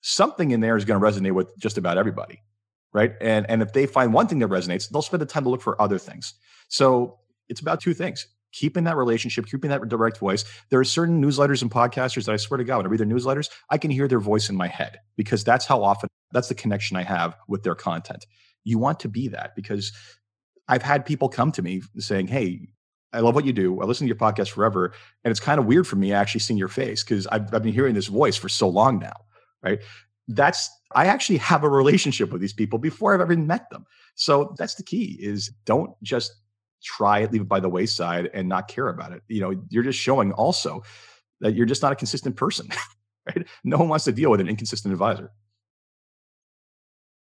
something 0.01 0.51
in 0.51 0.59
there 0.59 0.77
is 0.77 0.85
going 0.85 1.01
to 1.01 1.05
resonate 1.05 1.33
with 1.33 1.51
just 1.57 1.77
about 1.79 1.97
everybody. 1.97 2.43
Right. 2.93 3.13
And, 3.21 3.49
and 3.49 3.63
if 3.63 3.73
they 3.73 3.87
find 3.87 4.13
one 4.13 4.27
thing 4.27 4.39
that 4.39 4.49
resonates, 4.49 4.89
they'll 4.89 5.01
spend 5.01 5.21
the 5.21 5.25
time 5.25 5.43
to 5.43 5.49
look 5.49 5.61
for 5.61 5.79
other 5.81 5.97
things. 5.97 6.35
So 6.69 7.19
it's 7.47 7.59
about 7.59 7.81
two 7.81 7.95
things 7.95 8.27
keeping 8.51 8.83
that 8.85 8.97
relationship, 8.97 9.45
keeping 9.45 9.69
that 9.69 9.87
direct 9.87 10.17
voice. 10.17 10.45
There 10.69 10.79
are 10.79 10.85
certain 10.85 11.21
newsletters 11.21 11.61
and 11.61 11.71
podcasters 11.71 12.25
that 12.25 12.33
I 12.33 12.37
swear 12.37 12.57
to 12.57 12.63
God, 12.63 12.77
when 12.77 12.87
I 12.87 12.89
read 12.89 12.99
their 12.99 13.07
newsletters, 13.07 13.49
I 13.69 13.77
can 13.77 13.91
hear 13.91 14.07
their 14.07 14.19
voice 14.19 14.49
in 14.49 14.55
my 14.55 14.67
head 14.67 14.99
because 15.15 15.43
that's 15.43 15.65
how 15.65 15.83
often, 15.83 16.09
that's 16.31 16.49
the 16.49 16.55
connection 16.55 16.97
I 16.97 17.03
have 17.03 17.35
with 17.47 17.63
their 17.63 17.75
content. 17.75 18.25
You 18.63 18.77
want 18.77 18.99
to 19.01 19.07
be 19.09 19.27
that 19.29 19.55
because 19.55 19.91
I've 20.67 20.83
had 20.83 21.05
people 21.05 21.29
come 21.29 21.51
to 21.53 21.61
me 21.61 21.81
saying, 21.97 22.27
Hey, 22.27 22.69
I 23.11 23.21
love 23.21 23.33
what 23.33 23.45
you 23.45 23.53
do. 23.53 23.81
I 23.81 23.85
listen 23.85 24.05
to 24.05 24.09
your 24.09 24.15
podcast 24.15 24.49
forever. 24.49 24.93
And 25.23 25.31
it's 25.31 25.39
kind 25.39 25.59
of 25.59 25.65
weird 25.65 25.87
for 25.87 25.95
me 25.95 26.13
actually 26.13 26.41
seeing 26.41 26.59
your 26.59 26.67
face 26.67 27.03
because 27.03 27.25
I've, 27.27 27.53
I've 27.53 27.63
been 27.63 27.73
hearing 27.73 27.95
this 27.95 28.07
voice 28.07 28.37
for 28.37 28.49
so 28.49 28.69
long 28.69 28.99
now. 28.99 29.15
Right. 29.63 29.79
That's, 30.27 30.69
I 30.93 31.07
actually 31.07 31.37
have 31.39 31.63
a 31.63 31.69
relationship 31.69 32.31
with 32.31 32.39
these 32.39 32.53
people 32.53 32.77
before 32.77 33.13
I've 33.13 33.21
ever 33.21 33.35
met 33.35 33.69
them. 33.71 33.85
So 34.13 34.53
that's 34.57 34.75
the 34.75 34.83
key 34.83 35.17
is 35.19 35.51
don't 35.65 35.91
just 36.03 36.33
try 36.83 37.19
it, 37.19 37.31
leave 37.31 37.41
it 37.41 37.47
by 37.47 37.59
the 37.59 37.69
wayside, 37.69 38.29
and 38.33 38.47
not 38.47 38.67
care 38.67 38.87
about 38.87 39.11
it. 39.11 39.21
You 39.27 39.41
know, 39.41 39.63
you're 39.69 39.83
just 39.83 39.99
showing 39.99 40.31
also 40.33 40.83
that 41.41 41.55
you're 41.55 41.65
just 41.65 41.81
not 41.81 41.91
a 41.91 41.95
consistent 41.95 42.35
person. 42.35 42.69
Right? 43.35 43.45
No 43.63 43.77
one 43.77 43.89
wants 43.89 44.05
to 44.05 44.11
deal 44.11 44.31
with 44.31 44.39
an 44.39 44.47
inconsistent 44.47 44.91
advisor. 44.91 45.31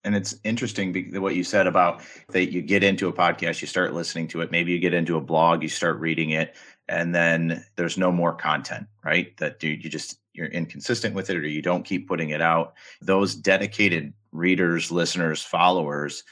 And 0.03 0.15
it's 0.15 0.35
interesting 0.43 1.13
what 1.21 1.35
you 1.35 1.43
said 1.43 1.65
about 1.65 2.01
that 2.29 2.51
you 2.51 2.61
get 2.61 2.83
into 2.83 3.07
a 3.07 3.13
podcast, 3.13 3.61
you 3.61 3.67
start 3.67 3.93
listening 3.93 4.27
to 4.29 4.41
it, 4.41 4.51
maybe 4.51 4.73
you 4.73 4.79
get 4.79 4.93
into 4.93 5.15
a 5.15 5.21
blog, 5.21 5.63
you 5.63 5.69
start 5.69 5.99
reading 5.99 6.31
it, 6.31 6.55
and 6.89 7.15
then 7.15 7.63
there's 7.77 7.97
no 7.97 8.11
more 8.11 8.33
content, 8.33 8.87
right? 9.05 9.35
That 9.37 9.63
you 9.63 9.77
just 9.77 10.19
you're 10.33 10.47
inconsistent 10.47 11.15
with 11.15 11.29
it 11.29 11.37
or 11.37 11.47
you 11.47 11.61
don't 11.61 11.85
keep 11.85 12.07
putting 12.07 12.31
it 12.31 12.41
out. 12.41 12.73
Those 13.01 13.35
dedicated 13.35 14.13
readers, 14.31 14.91
listeners, 14.91 15.43
followers, 15.43 16.23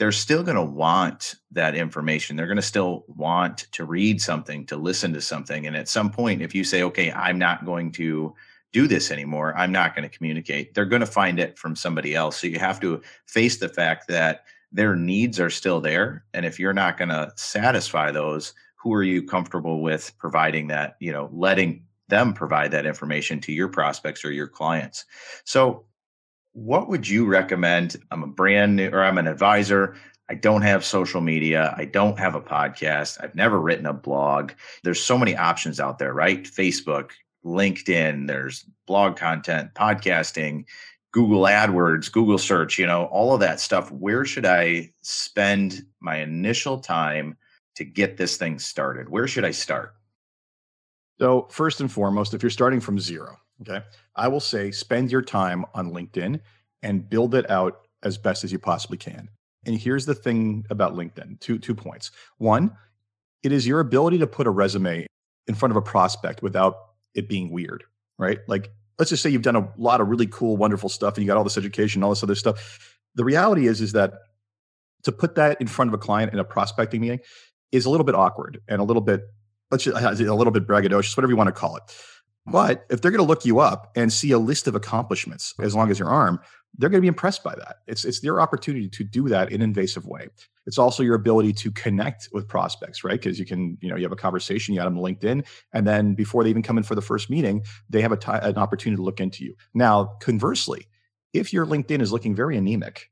they're 0.00 0.10
still 0.12 0.42
going 0.42 0.56
to 0.56 0.62
want 0.62 1.34
that 1.50 1.74
information. 1.74 2.34
They're 2.34 2.46
going 2.46 2.56
to 2.56 2.62
still 2.62 3.04
want 3.06 3.58
to 3.72 3.84
read 3.84 4.22
something, 4.22 4.64
to 4.64 4.78
listen 4.78 5.12
to 5.12 5.20
something. 5.20 5.66
And 5.66 5.76
at 5.76 5.90
some 5.90 6.10
point, 6.10 6.40
if 6.40 6.54
you 6.54 6.64
say, 6.64 6.82
okay, 6.84 7.12
I'm 7.12 7.38
not 7.38 7.66
going 7.66 7.92
to 7.92 8.34
do 8.72 8.88
this 8.88 9.10
anymore, 9.10 9.54
I'm 9.58 9.72
not 9.72 9.94
going 9.94 10.08
to 10.08 10.16
communicate, 10.16 10.72
they're 10.72 10.86
going 10.86 11.00
to 11.00 11.06
find 11.06 11.38
it 11.38 11.58
from 11.58 11.76
somebody 11.76 12.14
else. 12.14 12.38
So 12.38 12.46
you 12.46 12.58
have 12.58 12.80
to 12.80 13.02
face 13.26 13.58
the 13.58 13.68
fact 13.68 14.08
that 14.08 14.44
their 14.72 14.96
needs 14.96 15.38
are 15.38 15.50
still 15.50 15.82
there. 15.82 16.24
And 16.32 16.46
if 16.46 16.58
you're 16.58 16.72
not 16.72 16.96
going 16.96 17.10
to 17.10 17.30
satisfy 17.36 18.10
those, 18.10 18.54
who 18.76 18.94
are 18.94 19.02
you 19.02 19.22
comfortable 19.22 19.82
with 19.82 20.16
providing 20.16 20.68
that, 20.68 20.96
you 21.00 21.12
know, 21.12 21.28
letting 21.30 21.84
them 22.08 22.32
provide 22.32 22.70
that 22.70 22.86
information 22.86 23.38
to 23.40 23.52
your 23.52 23.68
prospects 23.68 24.24
or 24.24 24.32
your 24.32 24.48
clients? 24.48 25.04
So 25.44 25.84
what 26.52 26.88
would 26.88 27.08
you 27.08 27.26
recommend? 27.26 27.96
I'm 28.10 28.22
a 28.22 28.28
brand 28.28 28.76
new, 28.76 28.88
or 28.90 29.02
I'm 29.02 29.18
an 29.18 29.26
advisor. 29.26 29.96
I 30.28 30.34
don't 30.34 30.62
have 30.62 30.84
social 30.84 31.20
media. 31.20 31.74
I 31.76 31.84
don't 31.84 32.18
have 32.18 32.34
a 32.34 32.40
podcast. 32.40 33.22
I've 33.22 33.34
never 33.34 33.60
written 33.60 33.86
a 33.86 33.92
blog. 33.92 34.52
There's 34.84 35.02
so 35.02 35.18
many 35.18 35.36
options 35.36 35.80
out 35.80 35.98
there, 35.98 36.12
right? 36.12 36.44
Facebook, 36.44 37.10
LinkedIn, 37.44 38.26
there's 38.26 38.64
blog 38.86 39.16
content, 39.16 39.74
podcasting, 39.74 40.66
Google 41.12 41.42
AdWords, 41.42 42.12
Google 42.12 42.38
search, 42.38 42.78
you 42.78 42.86
know, 42.86 43.06
all 43.06 43.34
of 43.34 43.40
that 43.40 43.58
stuff. 43.58 43.90
Where 43.90 44.24
should 44.24 44.46
I 44.46 44.92
spend 45.02 45.82
my 46.00 46.18
initial 46.18 46.78
time 46.78 47.36
to 47.76 47.84
get 47.84 48.16
this 48.16 48.36
thing 48.36 48.58
started? 48.58 49.08
Where 49.08 49.26
should 49.26 49.44
I 49.44 49.50
start? 49.50 49.94
So, 51.18 51.48
first 51.50 51.80
and 51.80 51.90
foremost, 51.90 52.34
if 52.34 52.42
you're 52.42 52.50
starting 52.50 52.80
from 52.80 52.98
zero, 52.98 53.36
okay, 53.62 53.84
I 54.16 54.28
will 54.28 54.40
say 54.40 54.70
spend 54.70 55.10
your 55.10 55.22
time 55.22 55.64
on 55.74 55.92
LinkedIn 55.92 56.40
and 56.82 57.08
build 57.08 57.34
it 57.34 57.50
out 57.50 57.86
as 58.02 58.18
best 58.18 58.44
as 58.44 58.52
you 58.52 58.58
possibly 58.58 58.96
can. 58.96 59.28
And 59.66 59.76
here's 59.76 60.06
the 60.06 60.14
thing 60.14 60.64
about 60.70 60.94
LinkedIn 60.94 61.40
two, 61.40 61.58
two 61.58 61.74
points. 61.74 62.10
One, 62.38 62.76
it 63.42 63.52
is 63.52 63.66
your 63.66 63.80
ability 63.80 64.18
to 64.18 64.26
put 64.26 64.46
a 64.46 64.50
resume 64.50 65.06
in 65.46 65.54
front 65.54 65.70
of 65.72 65.76
a 65.76 65.82
prospect 65.82 66.42
without 66.42 66.76
it 67.14 67.28
being 67.28 67.50
weird, 67.50 67.84
right? 68.18 68.38
Like, 68.46 68.70
let's 68.98 69.10
just 69.10 69.22
say 69.22 69.30
you've 69.30 69.42
done 69.42 69.56
a 69.56 69.68
lot 69.76 70.00
of 70.00 70.08
really 70.08 70.26
cool, 70.26 70.56
wonderful 70.56 70.88
stuff 70.88 71.16
and 71.16 71.24
you 71.24 71.26
got 71.26 71.36
all 71.36 71.44
this 71.44 71.58
education, 71.58 72.02
all 72.02 72.10
this 72.10 72.22
other 72.22 72.34
stuff. 72.34 72.98
The 73.14 73.24
reality 73.24 73.66
is, 73.66 73.80
is 73.80 73.92
that 73.92 74.14
to 75.04 75.12
put 75.12 75.34
that 75.34 75.60
in 75.60 75.66
front 75.66 75.88
of 75.88 75.94
a 75.94 75.98
client 75.98 76.32
in 76.32 76.38
a 76.38 76.44
prospecting 76.44 77.00
meeting 77.00 77.20
is 77.72 77.86
a 77.86 77.90
little 77.90 78.04
bit 78.04 78.14
awkward 78.14 78.60
and 78.68 78.80
a 78.80 78.84
little 78.84 79.02
bit 79.02 79.22
let's 79.70 79.84
just 79.84 79.96
uh, 79.96 80.10
a 80.10 80.34
little 80.34 80.50
bit 80.50 80.66
braggadocious, 80.66 81.16
whatever 81.16 81.30
you 81.30 81.36
want 81.36 81.48
to 81.48 81.52
call 81.52 81.76
it. 81.76 81.82
But 82.46 82.86
if 82.90 83.00
they're 83.00 83.10
going 83.10 83.22
to 83.22 83.28
look 83.28 83.44
you 83.44 83.60
up 83.60 83.92
and 83.96 84.12
see 84.12 84.32
a 84.32 84.38
list 84.38 84.66
of 84.66 84.74
accomplishments 84.74 85.54
as 85.60 85.74
long 85.74 85.90
as 85.90 85.98
your 85.98 86.08
arm, 86.08 86.40
they're 86.78 86.88
going 86.88 86.98
to 86.98 87.02
be 87.02 87.08
impressed 87.08 87.42
by 87.42 87.54
that. 87.54 87.78
It's 87.86 88.04
it's 88.04 88.20
their 88.20 88.40
opportunity 88.40 88.88
to 88.88 89.04
do 89.04 89.28
that 89.28 89.48
in 89.48 89.56
an 89.56 89.62
invasive 89.62 90.06
way. 90.06 90.28
It's 90.66 90.78
also 90.78 91.02
your 91.02 91.16
ability 91.16 91.52
to 91.54 91.70
connect 91.72 92.28
with 92.32 92.46
prospects, 92.46 93.02
right? 93.02 93.20
Because 93.20 93.38
you 93.38 93.46
can, 93.46 93.76
you 93.80 93.88
know, 93.88 93.96
you 93.96 94.02
have 94.04 94.12
a 94.12 94.16
conversation, 94.16 94.74
you 94.74 94.80
add 94.80 94.86
them 94.86 94.98
on 94.98 95.04
LinkedIn, 95.04 95.44
and 95.72 95.86
then 95.86 96.14
before 96.14 96.44
they 96.44 96.50
even 96.50 96.62
come 96.62 96.78
in 96.78 96.84
for 96.84 96.94
the 96.94 97.02
first 97.02 97.28
meeting, 97.28 97.62
they 97.88 98.00
have 98.00 98.12
a 98.12 98.16
t- 98.16 98.30
an 98.30 98.56
opportunity 98.56 98.96
to 98.96 99.02
look 99.02 99.20
into 99.20 99.44
you. 99.44 99.56
Now, 99.74 100.16
conversely, 100.20 100.86
if 101.32 101.52
your 101.52 101.66
LinkedIn 101.66 102.00
is 102.00 102.12
looking 102.12 102.34
very 102.34 102.56
anemic, 102.56 103.10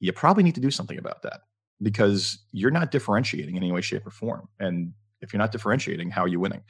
you 0.00 0.12
probably 0.12 0.42
need 0.42 0.54
to 0.56 0.60
do 0.60 0.70
something 0.70 0.98
about 0.98 1.22
that 1.22 1.40
because 1.82 2.38
you're 2.52 2.70
not 2.70 2.90
differentiating 2.90 3.56
in 3.56 3.62
any 3.62 3.72
way, 3.72 3.80
shape, 3.80 4.06
or 4.06 4.10
form. 4.10 4.48
And 4.58 4.92
if 5.20 5.32
you're 5.32 5.38
not 5.38 5.52
differentiating, 5.52 6.10
how 6.10 6.22
are 6.22 6.28
you 6.28 6.40
winning? 6.40 6.62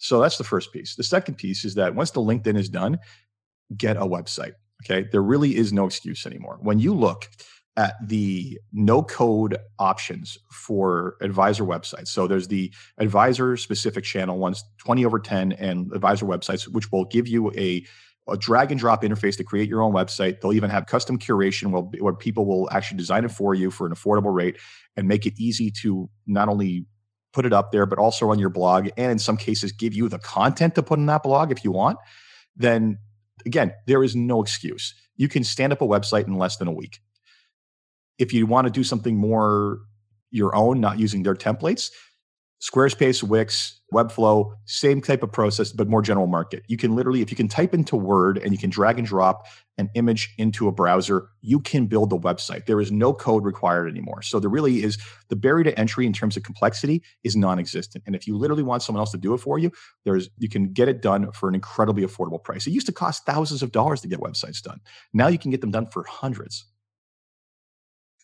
So 0.00 0.20
that's 0.20 0.38
the 0.38 0.44
first 0.44 0.72
piece. 0.72 0.96
The 0.96 1.04
second 1.04 1.34
piece 1.34 1.64
is 1.64 1.74
that 1.74 1.94
once 1.94 2.10
the 2.10 2.20
LinkedIn 2.20 2.56
is 2.56 2.68
done, 2.68 2.98
get 3.76 3.96
a 3.96 4.00
website. 4.00 4.54
Okay. 4.84 5.06
There 5.12 5.22
really 5.22 5.56
is 5.56 5.72
no 5.72 5.84
excuse 5.86 6.26
anymore. 6.26 6.58
When 6.62 6.78
you 6.78 6.94
look 6.94 7.28
at 7.76 7.94
the 8.08 8.58
no 8.72 9.02
code 9.02 9.56
options 9.78 10.36
for 10.50 11.16
advisor 11.20 11.64
websites. 11.64 12.08
So 12.08 12.26
there's 12.26 12.48
the 12.48 12.72
advisor 12.98 13.56
specific 13.56 14.04
channel 14.04 14.38
ones, 14.38 14.64
20 14.78 15.04
over 15.04 15.20
10 15.20 15.52
and 15.52 15.92
advisor 15.92 16.26
websites, 16.26 16.66
which 16.66 16.90
will 16.90 17.04
give 17.04 17.28
you 17.28 17.52
a, 17.52 17.84
a 18.28 18.36
drag 18.36 18.72
and 18.72 18.80
drop 18.80 19.02
interface 19.02 19.36
to 19.36 19.44
create 19.44 19.68
your 19.68 19.82
own 19.82 19.92
website. 19.92 20.40
They'll 20.40 20.52
even 20.52 20.68
have 20.68 20.86
custom 20.86 21.18
curation 21.18 21.70
where, 21.70 21.82
where 22.02 22.12
people 22.12 22.44
will 22.44 22.68
actually 22.70 22.98
design 22.98 23.24
it 23.24 23.30
for 23.30 23.54
you 23.54 23.70
for 23.70 23.86
an 23.86 23.94
affordable 23.94 24.34
rate 24.34 24.58
and 24.96 25.06
make 25.06 25.24
it 25.24 25.34
easy 25.38 25.70
to 25.82 26.10
not 26.26 26.48
only 26.48 26.86
put 27.32 27.46
it 27.46 27.52
up 27.52 27.72
there, 27.72 27.86
but 27.86 27.98
also 27.98 28.30
on 28.30 28.38
your 28.38 28.50
blog. 28.50 28.88
And 28.96 29.12
in 29.12 29.18
some 29.18 29.36
cases, 29.36 29.72
give 29.72 29.94
you 29.94 30.08
the 30.08 30.18
content 30.18 30.74
to 30.74 30.82
put 30.82 30.98
in 30.98 31.06
that 31.06 31.22
blog 31.22 31.50
if 31.52 31.64
you 31.64 31.70
want. 31.70 31.98
Then 32.56 32.98
again, 33.46 33.72
there 33.86 34.02
is 34.02 34.16
no 34.16 34.42
excuse. 34.42 34.94
You 35.16 35.28
can 35.28 35.44
stand 35.44 35.72
up 35.72 35.80
a 35.80 35.86
website 35.86 36.26
in 36.26 36.34
less 36.34 36.56
than 36.56 36.68
a 36.68 36.72
week 36.72 37.00
if 38.20 38.34
you 38.34 38.46
want 38.46 38.66
to 38.66 38.70
do 38.70 38.84
something 38.84 39.16
more 39.16 39.78
your 40.30 40.54
own, 40.54 40.80
not 40.80 40.98
using 40.98 41.22
their 41.24 41.34
templates, 41.34 41.90
Squarespace, 42.60 43.22
Wix, 43.22 43.80
Webflow, 43.92 44.54
same 44.66 45.00
type 45.00 45.22
of 45.22 45.32
process, 45.32 45.72
but 45.72 45.88
more 45.88 46.02
general 46.02 46.26
market. 46.26 46.62
You 46.68 46.76
can 46.76 46.94
literally, 46.94 47.22
if 47.22 47.30
you 47.30 47.36
can 47.36 47.48
type 47.48 47.72
into 47.72 47.96
Word 47.96 48.36
and 48.36 48.52
you 48.52 48.58
can 48.58 48.68
drag 48.68 48.98
and 48.98 49.06
drop 49.06 49.46
an 49.78 49.88
image 49.94 50.34
into 50.36 50.68
a 50.68 50.72
browser, 50.72 51.28
you 51.40 51.58
can 51.58 51.86
build 51.86 52.12
a 52.12 52.16
website. 52.16 52.66
There 52.66 52.80
is 52.80 52.92
no 52.92 53.14
code 53.14 53.46
required 53.46 53.88
anymore. 53.88 54.20
So 54.20 54.38
there 54.38 54.50
really 54.50 54.82
is 54.82 54.98
the 55.28 55.36
barrier 55.36 55.64
to 55.64 55.78
entry 55.78 56.04
in 56.04 56.12
terms 56.12 56.36
of 56.36 56.42
complexity 56.42 57.02
is 57.24 57.34
non-existent. 57.34 58.04
And 58.06 58.14
if 58.14 58.26
you 58.26 58.36
literally 58.36 58.62
want 58.62 58.82
someone 58.82 59.00
else 59.00 59.12
to 59.12 59.18
do 59.18 59.32
it 59.32 59.38
for 59.38 59.58
you, 59.58 59.72
there's 60.04 60.28
you 60.36 60.50
can 60.50 60.72
get 60.74 60.86
it 60.86 61.00
done 61.00 61.32
for 61.32 61.48
an 61.48 61.54
incredibly 61.54 62.04
affordable 62.04 62.42
price. 62.42 62.66
It 62.66 62.72
used 62.72 62.86
to 62.86 62.92
cost 62.92 63.24
thousands 63.24 63.62
of 63.62 63.72
dollars 63.72 64.02
to 64.02 64.08
get 64.08 64.20
websites 64.20 64.62
done. 64.62 64.80
Now 65.14 65.28
you 65.28 65.38
can 65.38 65.50
get 65.50 65.62
them 65.62 65.70
done 65.70 65.86
for 65.86 66.04
hundreds. 66.04 66.66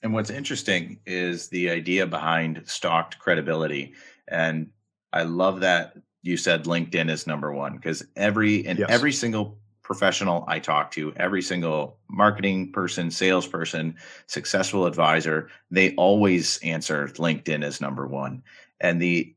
And 0.03 0.13
what's 0.13 0.31
interesting 0.31 1.01
is 1.07 1.49
the 1.49 1.71
idea 1.71 2.07
behind 2.07 2.63
stalked 2.67 3.19
credibility. 3.19 3.95
And 4.29 4.71
I 5.13 5.23
love 5.23 5.61
that 5.61 5.95
you 6.23 6.37
said 6.37 6.65
LinkedIn 6.65 7.11
is 7.11 7.27
number 7.27 7.53
one 7.53 7.77
because 7.77 8.05
every 8.17 8.67
and 8.67 8.79
yes. 8.79 8.91
every 8.91 9.13
single 9.13 9.59
professional 9.83 10.45
I 10.49 10.59
talk 10.59 10.91
to, 10.93 11.13
every 11.17 11.41
single 11.41 11.99
marketing 12.11 12.73
person, 12.73 13.11
salesperson, 13.11 13.97
successful 14.27 14.87
advisor, 14.87 15.49
they 15.71 15.95
always 15.95 16.59
answer 16.59 17.07
LinkedIn 17.07 17.65
as 17.65 17.81
number 17.81 18.07
one. 18.07 18.43
And 18.81 19.01
the 19.01 19.35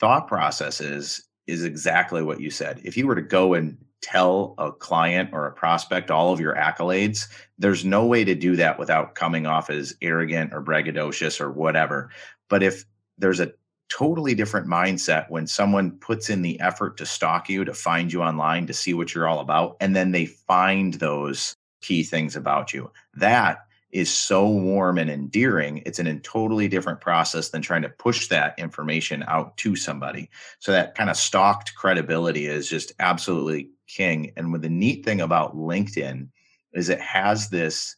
thought 0.00 0.26
process 0.26 0.80
is 0.80 1.22
is 1.46 1.64
exactly 1.64 2.22
what 2.22 2.40
you 2.40 2.50
said. 2.50 2.80
If 2.84 2.96
you 2.96 3.06
were 3.06 3.16
to 3.16 3.22
go 3.22 3.54
and 3.54 3.76
tell 4.00 4.54
a 4.56 4.72
client 4.72 5.30
or 5.32 5.46
a 5.46 5.52
prospect 5.52 6.10
all 6.10 6.32
of 6.32 6.40
your 6.40 6.54
accolades, 6.54 7.26
there's 7.58 7.84
no 7.84 8.06
way 8.06 8.24
to 8.24 8.34
do 8.34 8.56
that 8.56 8.78
without 8.78 9.14
coming 9.14 9.46
off 9.46 9.68
as 9.68 9.94
arrogant 10.00 10.54
or 10.54 10.62
braggadocious 10.62 11.40
or 11.40 11.50
whatever. 11.50 12.10
But 12.48 12.62
if 12.62 12.84
there's 13.18 13.40
a 13.40 13.52
totally 13.90 14.34
different 14.34 14.66
mindset 14.66 15.28
when 15.28 15.46
someone 15.46 15.90
puts 15.90 16.30
in 16.30 16.42
the 16.42 16.58
effort 16.60 16.96
to 16.96 17.04
stalk 17.04 17.50
you, 17.50 17.64
to 17.64 17.74
find 17.74 18.12
you 18.12 18.22
online, 18.22 18.66
to 18.66 18.72
see 18.72 18.94
what 18.94 19.14
you're 19.14 19.28
all 19.28 19.40
about, 19.40 19.76
and 19.80 19.94
then 19.94 20.12
they 20.12 20.26
find 20.26 20.94
those 20.94 21.54
key 21.82 22.02
things 22.02 22.36
about 22.36 22.72
you. 22.72 22.90
That 23.14 23.66
is 23.90 24.10
so 24.10 24.48
warm 24.48 24.98
and 24.98 25.10
endearing. 25.10 25.82
It's 25.84 25.98
an, 25.98 26.06
a 26.06 26.18
totally 26.20 26.68
different 26.68 27.00
process 27.00 27.48
than 27.48 27.60
trying 27.60 27.82
to 27.82 27.88
push 27.88 28.28
that 28.28 28.56
information 28.58 29.24
out 29.26 29.56
to 29.58 29.74
somebody. 29.74 30.30
So 30.60 30.72
that 30.72 30.94
kind 30.94 31.10
of 31.10 31.16
stalked 31.16 31.74
credibility 31.74 32.46
is 32.46 32.68
just 32.68 32.92
absolutely 33.00 33.70
king. 33.88 34.32
And 34.36 34.52
with 34.52 34.62
the 34.62 34.68
neat 34.68 35.04
thing 35.04 35.20
about 35.20 35.56
LinkedIn 35.56 36.28
is 36.72 36.88
it 36.88 37.00
has 37.00 37.48
this 37.48 37.96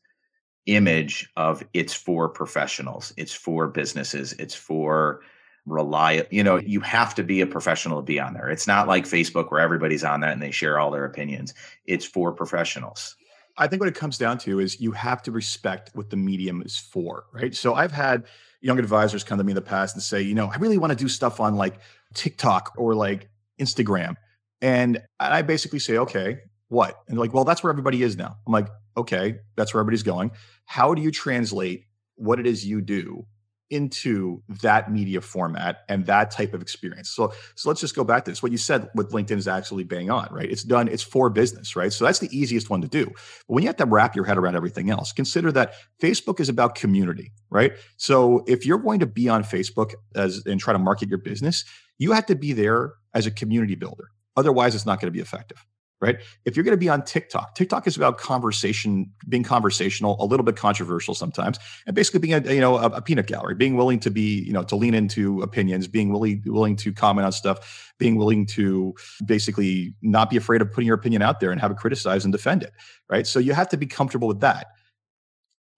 image 0.64 1.28
of 1.36 1.62
it's 1.74 1.92
for 1.92 2.28
professionals, 2.28 3.12
it's 3.18 3.34
for 3.34 3.68
businesses, 3.68 4.32
it's 4.34 4.54
for 4.54 5.20
rely 5.66 6.26
you 6.30 6.42
know 6.42 6.56
mm-hmm. 6.56 6.68
you 6.68 6.80
have 6.80 7.14
to 7.14 7.22
be 7.22 7.40
a 7.40 7.46
professional 7.46 7.98
to 7.98 8.02
be 8.02 8.18
on 8.18 8.34
there 8.34 8.48
it's 8.48 8.66
not 8.66 8.88
like 8.88 9.04
facebook 9.04 9.50
where 9.50 9.60
everybody's 9.60 10.02
on 10.02 10.20
that 10.20 10.32
and 10.32 10.42
they 10.42 10.50
share 10.50 10.78
all 10.78 10.90
their 10.90 11.04
opinions 11.04 11.54
it's 11.86 12.04
for 12.04 12.32
professionals 12.32 13.16
I 13.56 13.66
think 13.66 13.80
what 13.80 13.88
it 13.88 13.94
comes 13.94 14.18
down 14.18 14.38
to 14.38 14.60
is 14.60 14.80
you 14.80 14.92
have 14.92 15.22
to 15.24 15.32
respect 15.32 15.90
what 15.94 16.10
the 16.10 16.16
medium 16.16 16.62
is 16.62 16.78
for, 16.78 17.24
right? 17.32 17.54
So 17.54 17.74
I've 17.74 17.92
had 17.92 18.24
young 18.60 18.78
advisors 18.78 19.24
come 19.24 19.38
to 19.38 19.44
me 19.44 19.52
in 19.52 19.56
the 19.56 19.62
past 19.62 19.94
and 19.94 20.02
say, 20.02 20.22
you 20.22 20.34
know, 20.34 20.46
I 20.46 20.56
really 20.56 20.78
want 20.78 20.92
to 20.92 20.96
do 20.96 21.08
stuff 21.08 21.40
on 21.40 21.56
like 21.56 21.74
TikTok 22.14 22.72
or 22.76 22.94
like 22.94 23.28
Instagram. 23.60 24.14
And 24.60 25.02
I 25.18 25.42
basically 25.42 25.80
say, 25.80 25.98
okay, 25.98 26.38
what? 26.68 27.02
And 27.08 27.18
like, 27.18 27.34
well, 27.34 27.44
that's 27.44 27.62
where 27.62 27.70
everybody 27.70 28.02
is 28.02 28.16
now. 28.16 28.36
I'm 28.46 28.52
like, 28.52 28.68
okay, 28.96 29.40
that's 29.56 29.74
where 29.74 29.80
everybody's 29.80 30.04
going. 30.04 30.30
How 30.64 30.94
do 30.94 31.02
you 31.02 31.10
translate 31.10 31.86
what 32.14 32.38
it 32.38 32.46
is 32.46 32.64
you 32.64 32.80
do 32.80 33.26
into 33.72 34.42
that 34.60 34.92
media 34.92 35.20
format 35.20 35.78
and 35.88 36.04
that 36.06 36.30
type 36.30 36.52
of 36.52 36.60
experience. 36.60 37.08
So, 37.08 37.32
so 37.54 37.70
let's 37.70 37.80
just 37.80 37.96
go 37.96 38.04
back 38.04 38.24
to 38.26 38.30
this. 38.30 38.42
What 38.42 38.52
you 38.52 38.58
said 38.58 38.90
with 38.94 39.10
LinkedIn 39.12 39.38
is 39.38 39.48
actually 39.48 39.84
bang 39.84 40.10
on, 40.10 40.28
right? 40.30 40.48
It's 40.48 40.62
done, 40.62 40.88
it's 40.88 41.02
for 41.02 41.30
business, 41.30 41.74
right? 41.74 41.92
So 41.92 42.04
that's 42.04 42.18
the 42.18 42.28
easiest 42.36 42.68
one 42.68 42.82
to 42.82 42.88
do. 42.88 43.06
But 43.06 43.14
when 43.46 43.62
you 43.62 43.68
have 43.68 43.76
to 43.78 43.86
wrap 43.86 44.14
your 44.14 44.26
head 44.26 44.36
around 44.36 44.56
everything 44.56 44.90
else, 44.90 45.12
consider 45.12 45.50
that 45.52 45.72
Facebook 46.00 46.38
is 46.38 46.50
about 46.50 46.74
community, 46.74 47.32
right? 47.50 47.72
So 47.96 48.44
if 48.46 48.66
you're 48.66 48.78
going 48.78 49.00
to 49.00 49.06
be 49.06 49.28
on 49.28 49.42
Facebook 49.42 49.94
as 50.14 50.42
and 50.44 50.60
try 50.60 50.74
to 50.74 50.78
market 50.78 51.08
your 51.08 51.18
business, 51.18 51.64
you 51.98 52.12
have 52.12 52.26
to 52.26 52.36
be 52.36 52.52
there 52.52 52.92
as 53.14 53.26
a 53.26 53.30
community 53.30 53.74
builder. 53.74 54.10
Otherwise, 54.36 54.74
it's 54.74 54.86
not 54.86 55.00
going 55.00 55.08
to 55.08 55.16
be 55.16 55.20
effective 55.20 55.64
right? 56.02 56.18
If 56.44 56.56
you're 56.56 56.64
going 56.64 56.76
to 56.76 56.80
be 56.80 56.88
on 56.88 57.04
TikTok, 57.04 57.54
TikTok 57.54 57.86
is 57.86 57.96
about 57.96 58.18
conversation, 58.18 59.10
being 59.28 59.44
conversational, 59.44 60.16
a 60.18 60.26
little 60.26 60.44
bit 60.44 60.56
controversial 60.56 61.14
sometimes, 61.14 61.58
and 61.86 61.94
basically 61.94 62.18
being 62.18 62.34
a 62.34 62.52
you 62.52 62.60
know 62.60 62.76
a, 62.76 62.86
a, 62.86 63.00
peanut 63.00 63.26
gallery, 63.28 63.54
being 63.54 63.76
willing 63.76 64.00
to 64.00 64.10
be 64.10 64.42
you 64.42 64.52
know 64.52 64.64
to 64.64 64.76
lean 64.76 64.92
into 64.92 65.40
opinions, 65.42 65.86
being 65.86 66.12
willing 66.12 66.42
willing 66.44 66.76
to 66.76 66.92
comment 66.92 67.24
on 67.24 67.32
stuff, 67.32 67.94
being 67.98 68.16
willing 68.16 68.44
to 68.46 68.94
basically 69.24 69.94
not 70.02 70.28
be 70.28 70.36
afraid 70.36 70.60
of 70.60 70.70
putting 70.72 70.88
your 70.88 70.96
opinion 70.96 71.22
out 71.22 71.40
there 71.40 71.52
and 71.52 71.60
have 71.60 71.70
it 71.70 71.76
criticized 71.76 72.24
and 72.24 72.32
defend 72.32 72.62
it, 72.62 72.72
right? 73.08 73.26
So 73.26 73.38
you 73.38 73.54
have 73.54 73.68
to 73.70 73.76
be 73.76 73.86
comfortable 73.86 74.28
with 74.28 74.40
that. 74.40 74.66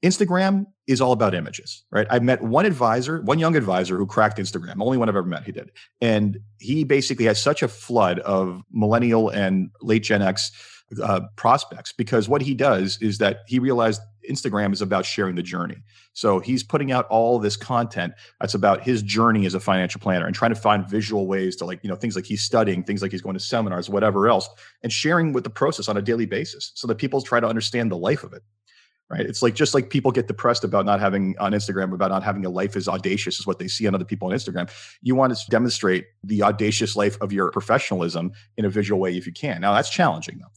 Instagram 0.05 0.67
is 0.87 1.01
all 1.01 1.13
about 1.13 1.35
images, 1.35 1.83
right? 1.91 2.07
I've 2.11 2.23
met 2.23 2.43
one 2.43 2.67
advisor, 2.67 3.23
one 3.23 3.39
young 3.39 3.57
advisor 3.57 3.97
who 3.97 4.07
cracked 4.07 4.37
Instagram, 4.39 4.75
only 4.81 4.99
one 4.99 5.09
I've 5.09 5.17
ever 5.17 5.27
met. 5.27 5.45
He 5.45 5.53
did. 5.53 5.71
And 6.03 6.39
he 6.59 6.85
basically 6.85 7.25
has 7.25 7.43
such 7.43 7.63
a 7.63 7.69
flood 7.69 8.19
of 8.21 8.63
millennial 8.71 9.31
and 9.31 9.71
late 9.81 10.03
Gen 10.03 10.21
X 10.21 10.53
uh, 11.03 11.23
prospects 11.37 11.93
because 11.93 12.29
what 12.29 12.43
he 12.43 12.55
does 12.55 12.99
is 13.01 13.17
that 13.17 13.39
he 13.47 13.59
realized 13.59 14.03
Instagram 14.31 14.75
is 14.75 14.83
about 14.83 15.07
sharing 15.07 15.37
the 15.37 15.43
journey. 15.43 15.83
So 16.13 16.39
he's 16.39 16.63
putting 16.63 16.93
out 16.93 17.07
all 17.07 17.39
this 17.39 17.57
content 17.57 18.13
that's 18.39 18.55
about 18.55 18.83
his 18.83 19.03
journey 19.03 19.47
as 19.47 19.55
a 19.55 19.61
financial 19.61 20.03
planner 20.03 20.27
and 20.27 20.35
trying 20.35 20.55
to 20.55 20.61
find 20.61 20.87
visual 20.89 21.27
ways 21.27 21.57
to 21.57 21.65
like, 21.65 21.83
you 21.83 21.89
know, 21.89 21.97
things 21.97 22.15
like 22.15 22.27
he's 22.27 22.43
studying, 22.43 22.85
things 22.85 23.01
like 23.01 23.11
he's 23.11 23.23
going 23.23 23.35
to 23.35 23.41
seminars, 23.41 23.89
whatever 23.89 24.29
else, 24.29 24.49
and 24.83 24.93
sharing 24.93 25.33
with 25.33 25.45
the 25.45 25.51
process 25.51 25.89
on 25.89 25.97
a 25.97 26.03
daily 26.03 26.27
basis 26.27 26.73
so 26.75 26.87
that 26.87 26.97
people 26.97 27.23
try 27.23 27.41
to 27.41 27.47
understand 27.47 27.91
the 27.91 27.97
life 27.97 28.23
of 28.23 28.35
it 28.35 28.43
right? 29.11 29.21
It's 29.21 29.43
like 29.43 29.55
just 29.55 29.75
like 29.75 29.91
people 29.91 30.11
get 30.11 30.27
depressed 30.27 30.65
about 30.65 30.87
not 30.87 31.01
having 31.01 31.37
on 31.39 31.53
Instagram 31.53 31.93
about 31.93 32.11
not 32.11 32.23
having 32.23 32.45
a 32.45 32.51
life 32.51 32.77
as 32.77 32.89
audacious 32.89 33.39
as 33.39 33.47
what 33.47 33.59
they 33.59 33.69
see 33.69 33.87
on 33.87 33.95
other 33.95 34.05
people 34.05 34.29
on 34.29 34.35
Instagram. 34.35 34.71
You 35.03 35.15
want 35.15 35.37
to 35.37 35.51
demonstrate 35.51 36.07
the 36.23 36.43
audacious 36.43 36.97
life 36.97 37.17
of 37.21 37.33
your 37.33 37.51
professionalism 37.51 38.33
in 38.57 38.65
a 38.65 38.71
visual 38.71 39.01
way 39.01 39.17
if 39.17 39.27
you 39.27 39.33
can. 39.33 39.61
Now 39.61 39.75
that's 39.75 39.91
challenging 39.91 40.39
though. 40.39 40.49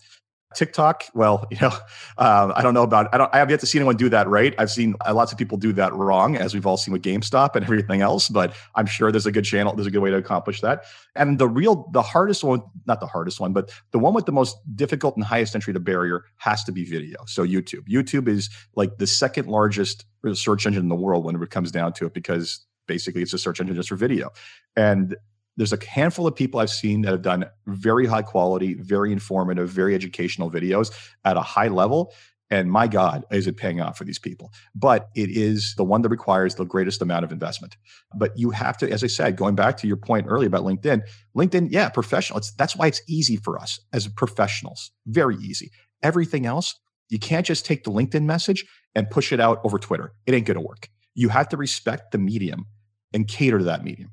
TikTok, 0.55 1.05
well, 1.13 1.45
you 1.51 1.57
know, 1.61 1.71
uh, 2.17 2.53
I 2.55 2.61
don't 2.61 2.73
know 2.73 2.83
about. 2.83 3.13
I 3.13 3.17
don't. 3.17 3.33
I 3.33 3.37
have 3.37 3.49
yet 3.49 3.59
to 3.61 3.65
see 3.65 3.77
anyone 3.77 3.97
do 3.97 4.09
that 4.09 4.27
right. 4.27 4.55
I've 4.57 4.71
seen 4.71 4.95
uh, 5.05 5.13
lots 5.13 5.31
of 5.31 5.37
people 5.37 5.57
do 5.57 5.73
that 5.73 5.93
wrong, 5.93 6.35
as 6.35 6.53
we've 6.53 6.65
all 6.65 6.77
seen 6.77 6.91
with 6.91 7.01
GameStop 7.01 7.55
and 7.55 7.63
everything 7.65 8.01
else. 8.01 8.29
But 8.29 8.55
I'm 8.75 8.85
sure 8.85 9.11
there's 9.11 9.25
a 9.25 9.31
good 9.31 9.45
channel. 9.45 9.73
There's 9.75 9.87
a 9.87 9.91
good 9.91 10.01
way 10.01 10.09
to 10.09 10.17
accomplish 10.17 10.61
that. 10.61 10.83
And 11.15 11.39
the 11.39 11.47
real, 11.47 11.89
the 11.91 12.01
hardest 12.01 12.43
one, 12.43 12.61
not 12.85 12.99
the 12.99 13.07
hardest 13.07 13.39
one, 13.39 13.53
but 13.53 13.71
the 13.91 13.99
one 13.99 14.13
with 14.13 14.25
the 14.25 14.31
most 14.31 14.57
difficult 14.75 15.15
and 15.15 15.25
highest 15.25 15.55
entry 15.55 15.73
to 15.73 15.79
barrier 15.79 16.23
has 16.37 16.63
to 16.65 16.71
be 16.71 16.85
video. 16.85 17.17
So 17.27 17.45
YouTube. 17.45 17.87
YouTube 17.87 18.27
is 18.27 18.49
like 18.75 18.97
the 18.97 19.07
second 19.07 19.47
largest 19.47 20.05
search 20.33 20.65
engine 20.65 20.83
in 20.83 20.89
the 20.89 20.95
world 20.95 21.25
when 21.25 21.41
it 21.41 21.49
comes 21.49 21.71
down 21.71 21.93
to 21.93 22.05
it, 22.05 22.13
because 22.13 22.65
basically 22.87 23.21
it's 23.21 23.33
a 23.33 23.37
search 23.37 23.59
engine 23.59 23.75
just 23.75 23.89
for 23.89 23.95
video. 23.95 24.31
And 24.75 25.15
there's 25.57 25.73
a 25.73 25.79
handful 25.85 26.27
of 26.27 26.35
people 26.35 26.59
I've 26.59 26.69
seen 26.69 27.01
that 27.01 27.11
have 27.11 27.21
done 27.23 27.45
very 27.65 28.05
high 28.05 28.21
quality, 28.21 28.75
very 28.75 29.11
informative, 29.11 29.69
very 29.69 29.95
educational 29.95 30.49
videos 30.49 30.91
at 31.25 31.35
a 31.35 31.41
high 31.41 31.67
level. 31.67 32.13
And 32.49 32.71
my 32.71 32.87
God, 32.87 33.25
is 33.29 33.45
it 33.45 33.57
paying 33.57 33.81
off 33.81 33.97
for 33.97 34.05
these 34.05 34.19
people? 34.19 34.53
But 34.73 35.09
it 35.15 35.29
is 35.29 35.73
the 35.75 35.83
one 35.83 36.01
that 36.03 36.09
requires 36.09 36.55
the 36.55 36.63
greatest 36.63 37.01
amount 37.01 37.25
of 37.25 37.31
investment. 37.31 37.75
But 38.15 38.31
you 38.37 38.51
have 38.51 38.77
to, 38.77 38.89
as 38.89 39.03
I 39.03 39.07
said, 39.07 39.35
going 39.35 39.55
back 39.55 39.75
to 39.77 39.87
your 39.87 39.97
point 39.97 40.27
earlier 40.29 40.47
about 40.47 40.63
LinkedIn, 40.63 41.01
LinkedIn, 41.35 41.69
yeah, 41.71 41.89
professional. 41.89 42.37
It's, 42.37 42.53
that's 42.53 42.75
why 42.75 42.87
it's 42.87 43.01
easy 43.07 43.35
for 43.35 43.59
us 43.59 43.81
as 43.91 44.07
professionals. 44.07 44.91
Very 45.07 45.35
easy. 45.37 45.71
Everything 46.03 46.45
else, 46.45 46.75
you 47.09 47.19
can't 47.19 47.45
just 47.45 47.65
take 47.65 47.83
the 47.83 47.91
LinkedIn 47.91 48.23
message 48.23 48.65
and 48.95 49.09
push 49.09 49.33
it 49.33 49.41
out 49.41 49.59
over 49.65 49.77
Twitter. 49.77 50.13
It 50.25 50.33
ain't 50.33 50.45
going 50.45 50.55
to 50.55 50.65
work. 50.65 50.89
You 51.15 51.29
have 51.29 51.49
to 51.49 51.57
respect 51.57 52.11
the 52.11 52.17
medium 52.17 52.67
and 53.13 53.27
cater 53.27 53.57
to 53.57 53.65
that 53.65 53.83
medium 53.83 54.11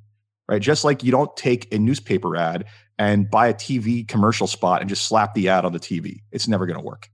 right? 0.49 0.63
Just 0.63 0.85
like 0.85 1.03
you 1.03 1.11
don't 1.11 1.35
take 1.37 1.73
a 1.73 1.79
newspaper 1.79 2.37
ad 2.37 2.65
and 2.99 3.31
buy 3.31 3.49
a 3.49 3.55
TV 3.55 4.07
commercial 4.07 4.47
spot 4.47 4.81
and 4.81 4.89
just 4.89 5.07
slap 5.07 5.35
the 5.35 5.49
ad 5.49 5.65
on 5.65 5.73
the 5.73 5.81
TV. 5.81 6.21
It's 6.33 6.49
never 6.49 6.67
going 6.67 6.79
to 6.79 6.85
work. 6.85 7.11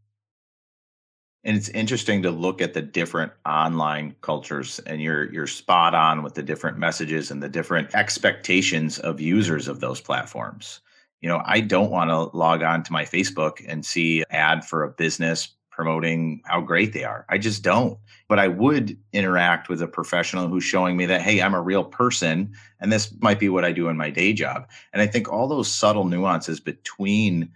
And 1.43 1.57
it's 1.57 1.71
interesting 1.71 2.23
to 2.23 2.31
look 2.31 2.61
at 2.61 2.75
the 2.75 2.83
different 2.83 3.33
online 3.47 4.14
cultures 4.21 4.79
and 4.81 5.01
you're 5.01 5.33
you're 5.33 5.47
spot 5.47 5.95
on 5.95 6.23
with 6.23 6.35
the 6.35 6.43
different 6.43 6.77
messages 6.77 7.31
and 7.31 7.43
the 7.43 7.49
different 7.49 7.95
expectations 7.95 8.99
of 8.99 9.21
users 9.21 9.66
of 9.66 9.81
those 9.81 10.03
platforms. 10.03 10.81
You 11.23 11.31
know, 11.31 11.43
I 11.45 11.61
don't 11.61 11.90
want 11.90 12.11
to 12.11 12.37
log 12.37 12.62
on 12.62 12.83
to 12.83 12.93
my 12.93 13.05
Facebook 13.05 13.64
and 13.66 13.87
see 13.87 14.23
ad 14.31 14.66
for 14.66 14.83
a 14.83 14.90
business 14.90 15.49
promoting 15.81 16.43
how 16.45 16.61
great 16.61 16.93
they 16.93 17.05
are. 17.05 17.25
I 17.31 17.38
just 17.38 17.62
don't. 17.62 17.99
But 18.29 18.38
I 18.38 18.49
would 18.49 18.99
interact 19.14 19.71
with 19.71 19.81
a 19.81 19.88
professional 19.88 20.47
who's 20.47 20.62
showing 20.62 20.95
me 20.95 21.07
that, 21.07 21.23
hey, 21.23 21.40
I'm 21.40 21.55
a 21.55 21.62
real 21.62 21.85
person 21.85 22.53
and 22.81 22.93
this 22.93 23.14
might 23.23 23.38
be 23.38 23.49
what 23.49 23.64
I 23.64 23.73
do 23.73 23.88
in 23.88 23.97
my 23.97 24.11
day 24.11 24.35
job. 24.35 24.69
And 24.93 25.01
I 25.01 25.07
think 25.07 25.33
all 25.33 25.49
those 25.49 25.73
subtle 25.73 26.05
nuances 26.05 26.61
between 26.61 27.51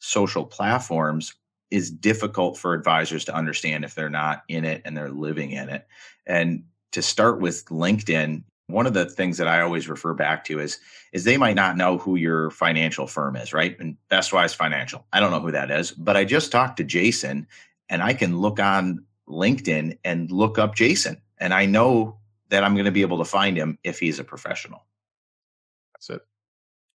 social 0.00 0.44
platforms 0.44 1.32
is 1.70 1.92
difficult 1.92 2.58
for 2.58 2.74
advisors 2.74 3.24
to 3.26 3.36
understand 3.36 3.84
if 3.84 3.94
they're 3.94 4.10
not 4.10 4.42
in 4.48 4.64
it 4.64 4.82
and 4.84 4.96
they're 4.96 5.10
living 5.10 5.52
in 5.52 5.68
it. 5.68 5.86
And 6.26 6.64
to 6.90 7.02
start 7.02 7.40
with 7.40 7.64
LinkedIn, 7.66 8.42
one 8.72 8.86
of 8.86 8.94
the 8.94 9.06
things 9.06 9.38
that 9.38 9.48
I 9.48 9.60
always 9.60 9.88
refer 9.88 10.14
back 10.14 10.44
to 10.44 10.60
is 10.60 10.78
is 11.12 11.24
they 11.24 11.36
might 11.36 11.56
not 11.56 11.76
know 11.76 11.98
who 11.98 12.16
your 12.16 12.50
financial 12.50 13.06
firm 13.06 13.36
is, 13.36 13.52
right? 13.52 13.78
And 13.80 13.96
Bestwise 14.10 14.54
Financial. 14.54 15.04
I 15.12 15.20
don't 15.20 15.30
know 15.30 15.40
who 15.40 15.52
that 15.52 15.70
is, 15.70 15.90
but 15.90 16.16
I 16.16 16.24
just 16.24 16.52
talked 16.52 16.76
to 16.76 16.84
Jason 16.84 17.46
and 17.88 18.02
I 18.02 18.14
can 18.14 18.38
look 18.38 18.60
on 18.60 19.04
LinkedIn 19.28 19.98
and 20.04 20.30
look 20.30 20.58
up 20.58 20.74
Jason 20.74 21.20
and 21.38 21.54
I 21.54 21.66
know 21.66 22.18
that 22.50 22.62
I'm 22.62 22.74
going 22.74 22.84
to 22.84 22.92
be 22.92 23.02
able 23.02 23.18
to 23.18 23.24
find 23.24 23.56
him 23.56 23.78
if 23.82 23.98
he's 23.98 24.18
a 24.18 24.24
professional. 24.24 24.84
That's 25.94 26.10
it. 26.10 26.20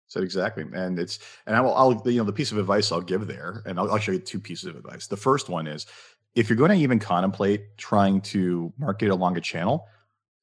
Said 0.07 0.23
exactly, 0.23 0.63
and 0.73 0.99
it's 0.99 1.17
and 1.47 1.55
I 1.55 1.61
will, 1.61 1.73
I'll 1.73 2.01
you 2.05 2.19
know 2.19 2.25
the 2.25 2.31
piece 2.31 2.51
of 2.51 2.59
advice 2.59 2.91
I'll 2.91 3.01
give 3.01 3.25
there, 3.25 3.63
and 3.65 3.79
I'll, 3.79 3.91
I'll 3.91 3.97
show 3.97 4.11
you 4.11 4.19
two 4.19 4.39
pieces 4.39 4.65
of 4.65 4.75
advice. 4.75 5.07
The 5.07 5.17
first 5.17 5.49
one 5.49 5.65
is 5.65 5.87
if 6.35 6.47
you're 6.47 6.57
going 6.57 6.69
to 6.69 6.77
even 6.77 6.99
contemplate 6.99 7.75
trying 7.77 8.21
to 8.21 8.71
market 8.77 9.09
along 9.09 9.35
a 9.37 9.41
channel, 9.41 9.87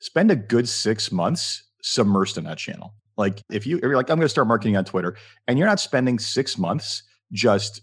spend 0.02 0.30
a 0.30 0.36
good 0.36 0.68
six 0.68 1.10
months 1.10 1.62
submersed 1.82 2.36
in 2.36 2.44
that 2.44 2.58
channel. 2.58 2.92
Like 3.16 3.42
if 3.50 3.66
you 3.66 3.76
if 3.76 3.82
you're 3.84 3.96
like, 3.96 4.10
I'm 4.10 4.16
going 4.16 4.26
to 4.26 4.28
start 4.30 4.48
marketing 4.48 4.76
on 4.76 4.84
Twitter, 4.84 5.16
and 5.46 5.58
you're 5.58 5.68
not 5.68 5.80
spending 5.80 6.18
six 6.18 6.58
months 6.58 7.02
just 7.32 7.80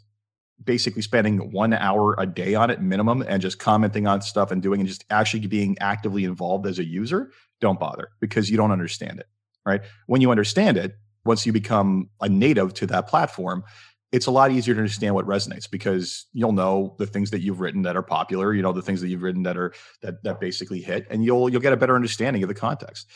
basically 0.64 1.02
spending 1.02 1.52
one 1.52 1.72
hour 1.74 2.16
a 2.20 2.26
day 2.26 2.54
on 2.54 2.70
it 2.70 2.82
minimum 2.82 3.24
and 3.28 3.42
just 3.42 3.60
commenting 3.60 4.06
on 4.06 4.22
stuff 4.22 4.52
and 4.52 4.62
doing 4.62 4.82
and 4.82 4.90
just 4.90 5.06
actually 5.10 5.48
being 5.48 5.78
actively 5.80 6.26
involved 6.26 6.68
as 6.68 6.78
a 6.78 6.84
user, 6.84 7.32
don't 7.62 7.80
bother 7.80 8.10
because 8.20 8.50
you 8.50 8.58
don't 8.58 8.72
understand 8.72 9.20
it. 9.20 9.28
Right. 9.66 9.82
When 10.08 10.20
you 10.20 10.32
understand 10.32 10.78
it, 10.78 10.96
once 11.26 11.46
you 11.46 11.54
become 11.54 12.10
a 12.20 12.28
native 12.28 12.74
to 12.74 12.88
that 12.88 13.08
platform, 13.08 13.64
it's 14.12 14.26
a 14.26 14.32
lot 14.32 14.52
easier 14.52 14.74
to 14.74 14.80
understand 14.80 15.14
what 15.14 15.26
resonates 15.26 15.70
because 15.70 16.26
you'll 16.34 16.52
know 16.52 16.96
the 16.98 17.06
things 17.06 17.30
that 17.32 17.42
you've 17.42 17.60
written 17.60 17.84
that 17.84 17.96
are 17.96 18.02
popular, 18.02 18.54
you 18.54 18.62
know, 18.62 18.74
the 18.74 18.82
things 18.82 19.02
that 19.02 19.08
you've 19.08 19.22
written 19.22 19.44
that 19.44 19.58
are 19.58 19.74
that 20.02 20.24
that 20.24 20.40
basically 20.40 20.82
hit, 20.82 21.06
and 21.10 21.24
you'll 21.24 21.50
you'll 21.50 21.62
get 21.62 21.74
a 21.74 21.78
better 21.78 21.96
understanding 21.96 22.42
of 22.44 22.50
the 22.50 22.56
context. 22.56 23.08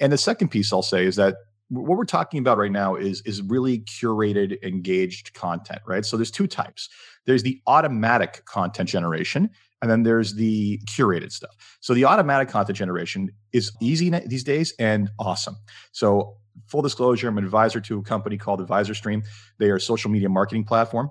And 0.00 0.12
the 0.12 0.18
second 0.18 0.48
piece 0.48 0.72
I'll 0.72 0.82
say 0.82 1.04
is 1.06 1.16
that 1.16 1.36
what 1.68 1.96
we're 1.96 2.04
talking 2.04 2.40
about 2.40 2.58
right 2.58 2.72
now 2.72 2.94
is 2.94 3.20
is 3.22 3.42
really 3.42 3.80
curated 3.80 4.62
engaged 4.62 5.32
content 5.34 5.80
right? 5.86 6.04
So 6.04 6.16
there's 6.16 6.30
two 6.30 6.46
types. 6.46 6.88
There's 7.26 7.42
the 7.42 7.60
automatic 7.66 8.44
content 8.44 8.88
generation 8.88 9.50
and 9.80 9.90
then 9.90 10.02
there's 10.02 10.34
the 10.34 10.78
curated 10.86 11.30
stuff. 11.30 11.54
So 11.80 11.94
the 11.94 12.06
automatic 12.06 12.48
content 12.48 12.76
generation 12.76 13.30
is 13.52 13.70
easy 13.82 14.10
these 14.10 14.44
days 14.44 14.72
and 14.78 15.10
awesome. 15.18 15.56
So 15.92 16.38
full 16.66 16.82
disclosure, 16.82 17.28
I'm 17.28 17.38
an 17.38 17.44
advisor 17.44 17.80
to 17.80 17.98
a 17.98 18.02
company 18.02 18.36
called 18.36 18.60
Advisor 18.60 18.94
Stream. 18.94 19.22
They 19.58 19.70
are 19.70 19.76
a 19.76 19.80
social 19.80 20.10
media 20.10 20.28
marketing 20.28 20.64
platform. 20.64 21.10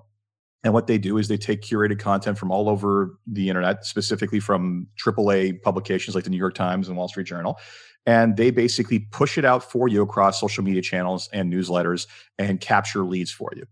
And 0.64 0.74
what 0.74 0.88
they 0.88 0.98
do 0.98 1.18
is 1.18 1.28
they 1.28 1.38
take 1.38 1.62
curated 1.62 2.00
content 2.00 2.38
from 2.38 2.52
all 2.52 2.70
over 2.70 3.18
the 3.28 3.50
internet, 3.50 3.86
specifically 3.86 4.40
from 4.40 4.88
AAA 4.98 5.62
publications 5.62 6.16
like 6.16 6.24
the 6.24 6.30
New 6.30 6.38
York 6.38 6.56
Times 6.56 6.88
and 6.88 6.96
Wall 6.96 7.10
Street 7.10 7.28
Journal. 7.28 7.60
And 8.06 8.38
they 8.38 8.52
basically 8.52 9.00
push 9.00 9.38
it 9.38 9.46
out 9.46 9.70
for 9.70 9.88
you 9.88 10.02
across 10.02 10.40
social 10.40 10.64
media 10.64 10.82
channels 10.82 11.30
and 11.34 11.52
newsletters 11.52 12.08
and 12.38 12.60
capture 12.60 13.04
leads 13.04 13.32
for 13.32 13.52
you. 13.56 13.66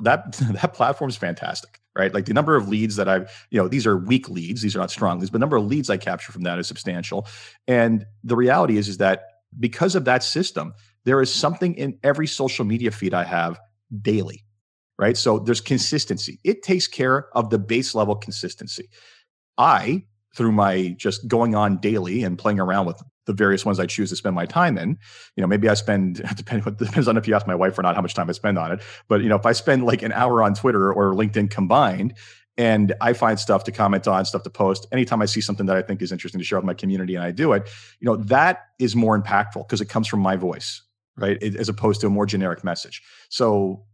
That 0.00 0.32
that 0.60 0.74
platform 0.74 1.08
is 1.08 1.16
fantastic, 1.16 1.80
right? 1.96 2.12
Like 2.12 2.26
the 2.26 2.34
number 2.34 2.56
of 2.56 2.68
leads 2.68 2.96
that 2.96 3.08
I've, 3.08 3.46
you 3.50 3.60
know, 3.60 3.68
these 3.68 3.86
are 3.86 3.96
weak 3.96 4.28
leads, 4.28 4.60
these 4.60 4.76
are 4.76 4.80
not 4.80 4.90
strong 4.90 5.18
leads, 5.18 5.30
but 5.30 5.38
the 5.38 5.40
number 5.40 5.56
of 5.56 5.64
leads 5.64 5.88
I 5.88 5.96
capture 5.96 6.32
from 6.32 6.42
that 6.42 6.58
is 6.58 6.66
substantial. 6.66 7.26
And 7.66 8.06
the 8.22 8.36
reality 8.36 8.76
is, 8.76 8.88
is 8.88 8.98
that 8.98 9.31
because 9.58 9.94
of 9.94 10.04
that 10.04 10.22
system, 10.22 10.74
there 11.04 11.20
is 11.20 11.32
something 11.32 11.74
in 11.74 11.98
every 12.02 12.26
social 12.26 12.64
media 12.64 12.90
feed 12.90 13.14
I 13.14 13.24
have 13.24 13.60
daily, 14.00 14.44
right? 14.98 15.16
So 15.16 15.38
there's 15.38 15.60
consistency. 15.60 16.40
It 16.44 16.62
takes 16.62 16.86
care 16.86 17.28
of 17.36 17.50
the 17.50 17.58
base 17.58 17.94
level 17.94 18.14
consistency. 18.14 18.88
I, 19.58 20.04
through 20.34 20.52
my 20.52 20.94
just 20.96 21.28
going 21.28 21.54
on 21.54 21.78
daily 21.78 22.24
and 22.24 22.38
playing 22.38 22.60
around 22.60 22.86
with 22.86 23.02
the 23.26 23.32
various 23.32 23.64
ones 23.64 23.78
I 23.78 23.86
choose 23.86 24.10
to 24.10 24.16
spend 24.16 24.34
my 24.34 24.46
time 24.46 24.78
in, 24.78 24.98
you 25.36 25.42
know, 25.42 25.46
maybe 25.46 25.68
I 25.68 25.74
spend 25.74 26.16
depends 26.36 26.64
depends 26.76 27.08
on 27.08 27.16
if 27.16 27.28
you 27.28 27.34
ask 27.34 27.46
my 27.46 27.54
wife 27.54 27.78
or 27.78 27.82
not 27.82 27.94
how 27.94 28.02
much 28.02 28.14
time 28.14 28.28
I 28.28 28.32
spend 28.32 28.58
on 28.58 28.72
it. 28.72 28.82
But 29.08 29.22
you 29.22 29.28
know, 29.28 29.36
if 29.36 29.46
I 29.46 29.52
spend 29.52 29.84
like 29.84 30.02
an 30.02 30.12
hour 30.12 30.42
on 30.42 30.54
Twitter 30.54 30.92
or 30.92 31.12
LinkedIn 31.12 31.50
combined, 31.50 32.14
and 32.62 32.94
I 33.00 33.12
find 33.12 33.40
stuff 33.40 33.64
to 33.64 33.72
comment 33.72 34.06
on, 34.06 34.24
stuff 34.24 34.44
to 34.44 34.50
post. 34.50 34.86
Anytime 34.92 35.20
I 35.20 35.24
see 35.24 35.40
something 35.40 35.66
that 35.66 35.76
I 35.76 35.82
think 35.82 36.00
is 36.00 36.12
interesting 36.12 36.38
to 36.38 36.44
share 36.44 36.58
with 36.58 36.64
my 36.64 36.74
community 36.74 37.16
and 37.16 37.24
I 37.24 37.32
do 37.32 37.52
it, 37.54 37.68
you 37.98 38.06
know, 38.06 38.14
that 38.16 38.66
is 38.78 38.94
more 38.94 39.20
impactful 39.20 39.66
because 39.66 39.80
it 39.80 39.86
comes 39.86 40.06
from 40.06 40.20
my 40.20 40.36
voice, 40.36 40.80
right? 41.16 41.36
It, 41.42 41.56
as 41.56 41.68
opposed 41.68 42.00
to 42.02 42.06
a 42.06 42.10
more 42.10 42.24
generic 42.24 42.62
message. 42.62 43.02
So 43.30 43.84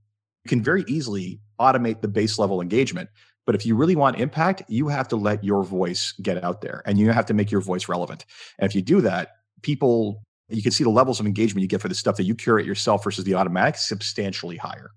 you 0.44 0.50
can 0.50 0.62
very 0.62 0.84
easily 0.86 1.40
automate 1.58 2.02
the 2.02 2.08
base 2.08 2.38
level 2.38 2.60
engagement. 2.60 3.08
But 3.46 3.54
if 3.54 3.64
you 3.64 3.74
really 3.74 3.96
want 3.96 4.20
impact, 4.20 4.64
you 4.68 4.88
have 4.88 5.08
to 5.08 5.16
let 5.16 5.42
your 5.42 5.64
voice 5.64 6.12
get 6.20 6.44
out 6.44 6.60
there 6.60 6.82
and 6.84 6.98
you 6.98 7.10
have 7.10 7.24
to 7.26 7.32
make 7.34 7.50
your 7.50 7.62
voice 7.62 7.88
relevant. 7.88 8.26
And 8.58 8.68
if 8.68 8.74
you 8.74 8.82
do 8.82 9.00
that, 9.00 9.30
people, 9.62 10.22
you 10.50 10.62
can 10.62 10.72
see 10.72 10.84
the 10.84 10.90
levels 10.90 11.20
of 11.20 11.24
engagement 11.24 11.62
you 11.62 11.68
get 11.68 11.80
for 11.80 11.88
the 11.88 11.94
stuff 11.94 12.16
that 12.18 12.24
you 12.24 12.34
curate 12.34 12.66
yourself 12.66 13.02
versus 13.02 13.24
the 13.24 13.34
automatic 13.34 13.76
substantially 13.76 14.58
higher. 14.58 14.90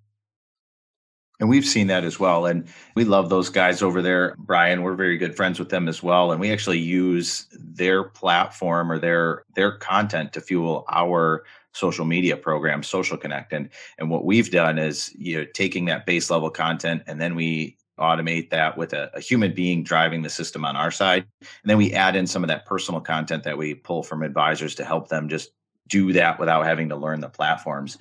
And 1.42 1.50
we've 1.50 1.66
seen 1.66 1.88
that 1.88 2.06
as 2.06 2.20
well. 2.20 2.46
And 2.46 2.68
we 2.96 3.04
love 3.04 3.30
those 3.30 3.50
guys 3.50 3.82
over 3.82 4.02
there, 4.02 4.36
Brian. 4.38 4.84
We're 4.84 4.94
very 4.94 5.18
good 5.18 5.36
friends 5.36 5.58
with 5.58 5.70
them 5.70 5.88
as 5.88 6.02
well. 6.02 6.32
And 6.32 6.40
we 6.40 6.52
actually 6.52 6.80
use 6.80 7.48
their 7.52 8.04
platform 8.04 8.92
or 8.92 9.00
their 9.00 9.44
their 9.56 9.72
content 9.72 10.34
to 10.34 10.42
fuel 10.42 10.86
our 10.90 11.44
social 11.74 12.06
media 12.06 12.38
program, 12.38 12.84
Social 12.84 13.18
Connect. 13.18 13.52
And 13.54 13.70
and 13.98 14.12
what 14.12 14.24
we've 14.24 14.52
done 14.52 14.78
is 14.78 15.12
you 15.18 15.40
know 15.40 15.46
taking 15.56 15.86
that 15.86 16.06
base 16.06 16.30
level 16.30 16.52
content 16.52 17.02
and 17.08 17.20
then 17.20 17.36
we 17.36 17.76
automate 18.00 18.50
that 18.52 18.78
with 18.78 18.94
a, 18.94 19.12
a, 19.14 19.20
human 19.20 19.54
being 19.54 19.84
driving 19.84 20.24
the 20.24 20.30
system 20.30 20.66
on 20.66 20.76
our 20.76 20.90
side. 20.90 21.26
And 21.40 21.70
then 21.70 21.78
we 21.78 21.94
add 21.94 22.16
in 22.16 22.26
some 22.26 22.44
of 22.44 22.48
that 22.48 22.66
personal 22.66 23.00
content 23.00 23.44
that 23.44 23.60
we 23.60 23.76
pull 23.76 24.02
from 24.02 24.24
advisors 24.24 24.74
to 24.76 24.86
help 24.86 25.10
them 25.10 25.30
just 25.30 25.52
do 25.88 26.14
that 26.14 26.40
without 26.40 26.66
having 26.66 26.90
to 26.90 26.96
learn 26.96 27.20
the 27.20 27.30
platforms. 27.30 27.98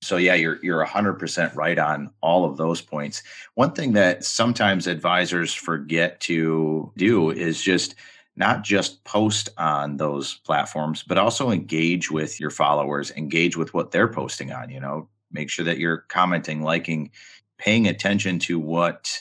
So 0.00 0.16
yeah, 0.16 0.34
you're 0.34 0.58
you're 0.62 0.84
100% 0.84 1.54
right 1.56 1.78
on 1.78 2.10
all 2.20 2.44
of 2.44 2.56
those 2.56 2.80
points. 2.80 3.22
One 3.54 3.72
thing 3.72 3.92
that 3.94 4.24
sometimes 4.24 4.86
advisors 4.86 5.52
forget 5.52 6.20
to 6.20 6.92
do 6.96 7.30
is 7.30 7.60
just 7.60 7.94
not 8.36 8.62
just 8.62 9.02
post 9.02 9.48
on 9.58 9.96
those 9.96 10.34
platforms, 10.44 11.02
but 11.02 11.18
also 11.18 11.50
engage 11.50 12.10
with 12.10 12.38
your 12.38 12.50
followers, 12.50 13.10
engage 13.16 13.56
with 13.56 13.74
what 13.74 13.90
they're 13.90 14.06
posting 14.06 14.52
on, 14.52 14.70
you 14.70 14.78
know, 14.78 15.08
make 15.32 15.50
sure 15.50 15.64
that 15.64 15.78
you're 15.78 16.04
commenting, 16.08 16.62
liking, 16.62 17.10
paying 17.58 17.88
attention 17.88 18.38
to 18.38 18.60
what 18.60 19.20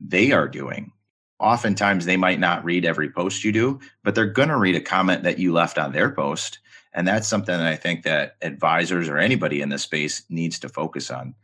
they 0.00 0.30
are 0.30 0.48
doing. 0.48 0.92
Oftentimes 1.40 2.04
they 2.04 2.16
might 2.16 2.38
not 2.38 2.64
read 2.64 2.84
every 2.84 3.10
post 3.10 3.42
you 3.42 3.50
do, 3.50 3.80
but 4.04 4.14
they're 4.14 4.26
going 4.26 4.48
to 4.48 4.56
read 4.56 4.76
a 4.76 4.80
comment 4.80 5.24
that 5.24 5.40
you 5.40 5.52
left 5.52 5.76
on 5.76 5.92
their 5.92 6.10
post 6.10 6.60
and 6.94 7.06
that's 7.06 7.28
something 7.28 7.56
that 7.56 7.66
I 7.66 7.76
think 7.76 8.04
that 8.04 8.36
advisors 8.40 9.08
or 9.08 9.18
anybody 9.18 9.60
in 9.60 9.68
this 9.68 9.82
space 9.82 10.22
needs 10.28 10.58
to 10.60 10.68
focus 10.68 11.10
on. 11.10 11.34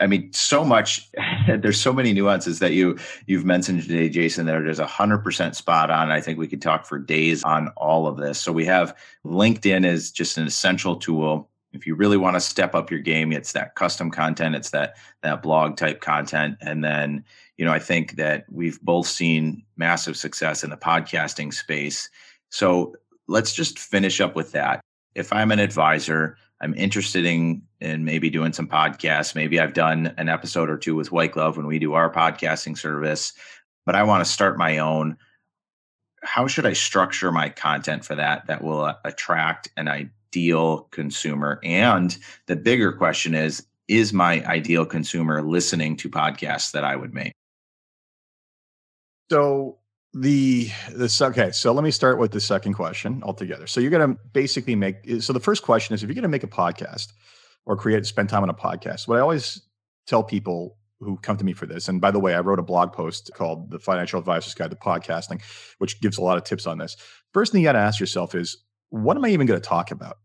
I 0.00 0.08
mean, 0.08 0.32
so 0.32 0.64
much. 0.64 1.08
there's 1.46 1.80
so 1.80 1.92
many 1.92 2.12
nuances 2.12 2.58
that 2.58 2.72
you 2.72 2.98
you've 3.26 3.44
mentioned 3.44 3.82
today, 3.82 4.08
Jason. 4.08 4.46
That 4.46 4.56
are 4.56 4.66
just 4.66 4.80
hundred 4.80 5.18
percent 5.18 5.54
spot 5.54 5.90
on. 5.90 6.10
I 6.10 6.20
think 6.20 6.38
we 6.38 6.48
could 6.48 6.60
talk 6.60 6.84
for 6.84 6.98
days 6.98 7.44
on 7.44 7.68
all 7.76 8.06
of 8.08 8.16
this. 8.16 8.40
So 8.40 8.52
we 8.52 8.64
have 8.66 8.96
LinkedIn 9.24 9.86
is 9.86 10.10
just 10.10 10.36
an 10.36 10.46
essential 10.46 10.96
tool. 10.96 11.48
If 11.72 11.86
you 11.86 11.94
really 11.94 12.16
want 12.16 12.34
to 12.34 12.40
step 12.40 12.74
up 12.74 12.90
your 12.90 13.00
game, 13.00 13.32
it's 13.32 13.52
that 13.52 13.74
custom 13.74 14.10
content, 14.10 14.54
it's 14.56 14.70
that 14.70 14.96
that 15.22 15.42
blog 15.42 15.76
type 15.76 16.00
content, 16.00 16.56
and 16.60 16.82
then 16.82 17.24
you 17.56 17.64
know 17.64 17.72
I 17.72 17.78
think 17.78 18.16
that 18.16 18.46
we've 18.50 18.80
both 18.80 19.06
seen 19.06 19.62
massive 19.76 20.16
success 20.16 20.64
in 20.64 20.70
the 20.70 20.76
podcasting 20.76 21.54
space. 21.54 22.10
So 22.48 22.94
let's 23.28 23.52
just 23.52 23.78
finish 23.78 24.20
up 24.20 24.36
with 24.36 24.52
that. 24.52 24.80
If 25.14 25.32
I'm 25.32 25.52
an 25.52 25.58
advisor, 25.58 26.36
I'm 26.60 26.74
interested 26.74 27.24
in, 27.24 27.62
in 27.80 28.04
maybe 28.04 28.30
doing 28.30 28.52
some 28.52 28.68
podcasts. 28.68 29.34
Maybe 29.34 29.60
I've 29.60 29.74
done 29.74 30.14
an 30.18 30.28
episode 30.28 30.70
or 30.70 30.76
two 30.76 30.94
with 30.94 31.12
White 31.12 31.32
Glove 31.32 31.56
when 31.56 31.66
we 31.66 31.78
do 31.78 31.94
our 31.94 32.12
podcasting 32.12 32.76
service, 32.76 33.32
but 33.86 33.94
I 33.94 34.02
want 34.02 34.24
to 34.24 34.30
start 34.30 34.58
my 34.58 34.78
own. 34.78 35.16
How 36.22 36.46
should 36.46 36.66
I 36.66 36.72
structure 36.72 37.30
my 37.30 37.50
content 37.50 38.04
for 38.04 38.14
that 38.14 38.46
that 38.46 38.62
will 38.62 38.82
uh, 38.82 38.94
attract 39.04 39.68
an 39.76 39.88
ideal 39.88 40.88
consumer? 40.90 41.60
And 41.62 42.16
the 42.46 42.56
bigger 42.56 42.92
question 42.92 43.34
is 43.34 43.66
is 43.86 44.14
my 44.14 44.42
ideal 44.46 44.86
consumer 44.86 45.42
listening 45.42 45.94
to 45.98 46.08
podcasts 46.08 46.72
that 46.72 46.84
I 46.84 46.96
would 46.96 47.12
make? 47.12 47.34
So 49.30 49.78
the 50.14 50.70
this 50.92 51.20
okay 51.20 51.50
so 51.50 51.72
let 51.72 51.82
me 51.82 51.90
start 51.90 52.18
with 52.18 52.30
the 52.30 52.40
second 52.40 52.74
question 52.74 53.22
altogether. 53.24 53.66
So 53.66 53.80
you're 53.80 53.90
going 53.90 54.14
to 54.14 54.20
basically 54.32 54.76
make 54.76 54.96
so 55.20 55.32
the 55.32 55.40
first 55.40 55.62
question 55.62 55.94
is 55.94 56.02
if 56.02 56.08
you're 56.08 56.14
going 56.14 56.22
to 56.22 56.28
make 56.28 56.44
a 56.44 56.48
podcast 56.48 57.12
or 57.66 57.76
create 57.76 58.06
spend 58.06 58.28
time 58.28 58.42
on 58.42 58.50
a 58.50 58.54
podcast 58.54 59.08
what 59.08 59.18
i 59.18 59.20
always 59.20 59.62
tell 60.06 60.22
people 60.22 60.76
who 61.00 61.16
come 61.18 61.36
to 61.36 61.44
me 61.44 61.52
for 61.52 61.66
this 61.66 61.88
and 61.88 62.00
by 62.00 62.10
the 62.10 62.20
way 62.20 62.34
i 62.34 62.40
wrote 62.40 62.58
a 62.58 62.62
blog 62.62 62.92
post 62.92 63.30
called 63.34 63.70
the 63.70 63.78
financial 63.78 64.20
advisor's 64.20 64.54
guide 64.54 64.70
to 64.70 64.76
podcasting 64.76 65.42
which 65.78 66.00
gives 66.00 66.16
a 66.16 66.22
lot 66.22 66.36
of 66.36 66.44
tips 66.44 66.66
on 66.66 66.78
this. 66.78 66.96
First 67.32 67.52
thing 67.52 67.62
you 67.62 67.66
got 67.66 67.72
to 67.72 67.78
ask 67.78 67.98
yourself 67.98 68.34
is 68.34 68.56
what 68.90 69.16
am 69.16 69.24
i 69.24 69.30
even 69.30 69.46
going 69.46 69.60
to 69.60 69.68
talk 69.68 69.90
about 69.90 70.18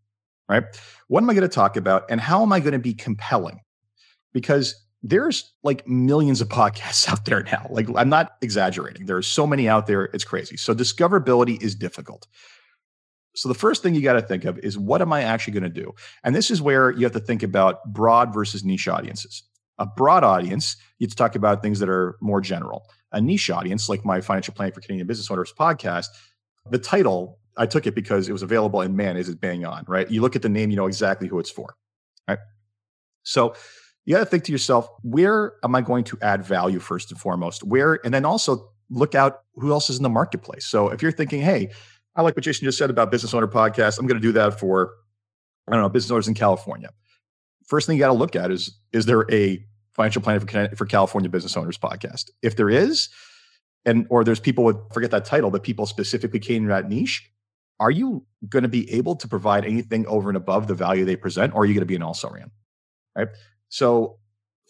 right? 0.49 0.63
What 1.07 1.23
am 1.23 1.29
i 1.29 1.33
going 1.33 1.47
to 1.47 1.55
talk 1.55 1.77
about 1.77 2.03
and 2.09 2.19
how 2.19 2.41
am 2.41 2.51
i 2.51 2.59
going 2.59 2.73
to 2.73 2.79
be 2.79 2.93
compelling? 2.93 3.61
Because 4.33 4.75
there's 5.01 5.53
like 5.63 5.87
millions 5.87 6.41
of 6.41 6.49
podcasts 6.49 7.07
out 7.11 7.25
there 7.25 7.43
now. 7.43 7.67
Like 7.69 7.87
I'm 7.95 8.09
not 8.09 8.37
exaggerating. 8.41 9.05
There 9.05 9.17
are 9.17 9.21
so 9.21 9.47
many 9.47 9.67
out 9.67 9.87
there. 9.87 10.05
It's 10.05 10.23
crazy. 10.23 10.57
So 10.57 10.73
discoverability 10.73 11.61
is 11.61 11.75
difficult. 11.75 12.27
So 13.35 13.47
the 13.47 13.55
first 13.55 13.83
thing 13.83 13.95
you 13.95 14.01
got 14.01 14.13
to 14.13 14.21
think 14.21 14.43
of 14.43 14.57
is 14.59 14.77
what 14.77 15.01
am 15.01 15.13
I 15.13 15.21
actually 15.21 15.53
going 15.53 15.63
to 15.63 15.69
do? 15.69 15.93
And 16.23 16.35
this 16.35 16.51
is 16.51 16.61
where 16.61 16.91
you 16.91 17.03
have 17.03 17.13
to 17.13 17.19
think 17.19 17.43
about 17.43 17.85
broad 17.85 18.33
versus 18.33 18.65
niche 18.65 18.87
audiences. 18.87 19.43
A 19.77 19.85
broad 19.85 20.25
audience, 20.25 20.75
you 20.97 21.05
have 21.05 21.11
to 21.11 21.15
talk 21.15 21.35
about 21.35 21.61
things 21.61 21.79
that 21.79 21.87
are 21.87 22.17
more 22.19 22.41
general. 22.41 22.85
A 23.13 23.21
niche 23.21 23.49
audience, 23.49 23.87
like 23.87 24.03
my 24.03 24.19
financial 24.19 24.53
planning 24.53 24.73
for 24.73 24.81
Canadian 24.81 25.07
business 25.07 25.31
owners 25.31 25.53
podcast, 25.57 26.07
the 26.69 26.79
title, 26.79 27.39
I 27.55 27.65
took 27.65 27.87
it 27.87 27.95
because 27.95 28.27
it 28.27 28.33
was 28.33 28.41
available 28.41 28.81
and 28.81 28.97
man, 28.97 29.15
is 29.15 29.29
it 29.29 29.39
bang 29.39 29.65
on, 29.65 29.85
right? 29.87 30.09
You 30.09 30.21
look 30.21 30.35
at 30.35 30.41
the 30.41 30.49
name, 30.49 30.69
you 30.69 30.75
know 30.75 30.87
exactly 30.87 31.27
who 31.27 31.39
it's 31.39 31.49
for. 31.49 31.75
Right. 32.27 32.39
So 33.23 33.55
you 34.05 34.15
got 34.15 34.19
to 34.19 34.25
think 34.25 34.43
to 34.45 34.51
yourself, 34.51 34.89
where 35.03 35.53
am 35.63 35.75
I 35.75 35.81
going 35.81 36.03
to 36.05 36.17
add 36.21 36.43
value 36.43 36.79
first 36.79 37.11
and 37.11 37.19
foremost? 37.19 37.63
Where, 37.63 37.99
and 38.03 38.13
then 38.13 38.25
also 38.25 38.71
look 38.89 39.13
out 39.13 39.41
who 39.55 39.71
else 39.71 39.89
is 39.89 39.97
in 39.97 40.03
the 40.03 40.09
marketplace. 40.09 40.65
So 40.65 40.89
if 40.89 41.01
you're 41.01 41.11
thinking, 41.11 41.41
hey, 41.41 41.71
I 42.15 42.21
like 42.21 42.35
what 42.35 42.43
Jason 42.43 42.65
just 42.65 42.77
said 42.77 42.89
about 42.89 43.11
business 43.11 43.33
owner 43.33 43.47
podcast, 43.47 43.99
I'm 43.99 44.07
going 44.07 44.19
to 44.19 44.27
do 44.27 44.31
that 44.33 44.59
for, 44.59 44.93
I 45.67 45.73
don't 45.73 45.81
know, 45.81 45.89
business 45.89 46.11
owners 46.11 46.27
in 46.27 46.33
California. 46.33 46.89
First 47.67 47.85
thing 47.85 47.97
you 47.97 47.99
got 47.99 48.07
to 48.07 48.13
look 48.13 48.35
at 48.35 48.51
is, 48.51 48.75
is 48.91 49.05
there 49.05 49.25
a 49.31 49.63
financial 49.95 50.21
planning 50.21 50.45
for, 50.45 50.75
for 50.75 50.85
California 50.85 51.29
business 51.29 51.55
owners 51.55 51.77
podcast? 51.77 52.31
If 52.41 52.55
there 52.55 52.69
is, 52.69 53.09
and 53.85 54.07
or 54.09 54.23
there's 54.23 54.39
people 54.39 54.63
with 54.63 54.77
forget 54.91 55.11
that 55.11 55.25
title, 55.25 55.51
but 55.51 55.63
people 55.63 55.85
specifically 55.85 56.39
catering 56.39 56.67
that 56.67 56.89
niche, 56.89 57.29
are 57.79 57.91
you 57.91 58.25
going 58.47 58.63
to 58.63 58.69
be 58.69 58.91
able 58.91 59.15
to 59.15 59.27
provide 59.27 59.65
anything 59.65 60.05
over 60.07 60.29
and 60.29 60.35
above 60.35 60.67
the 60.67 60.73
value 60.73 61.05
they 61.05 61.15
present, 61.15 61.53
or 61.53 61.61
are 61.61 61.65
you 61.65 61.73
going 61.73 61.81
to 61.81 61.85
be 61.85 61.95
an 61.95 62.03
also 62.03 62.29
ran? 62.29 62.51
Right. 63.15 63.27
So 63.69 64.17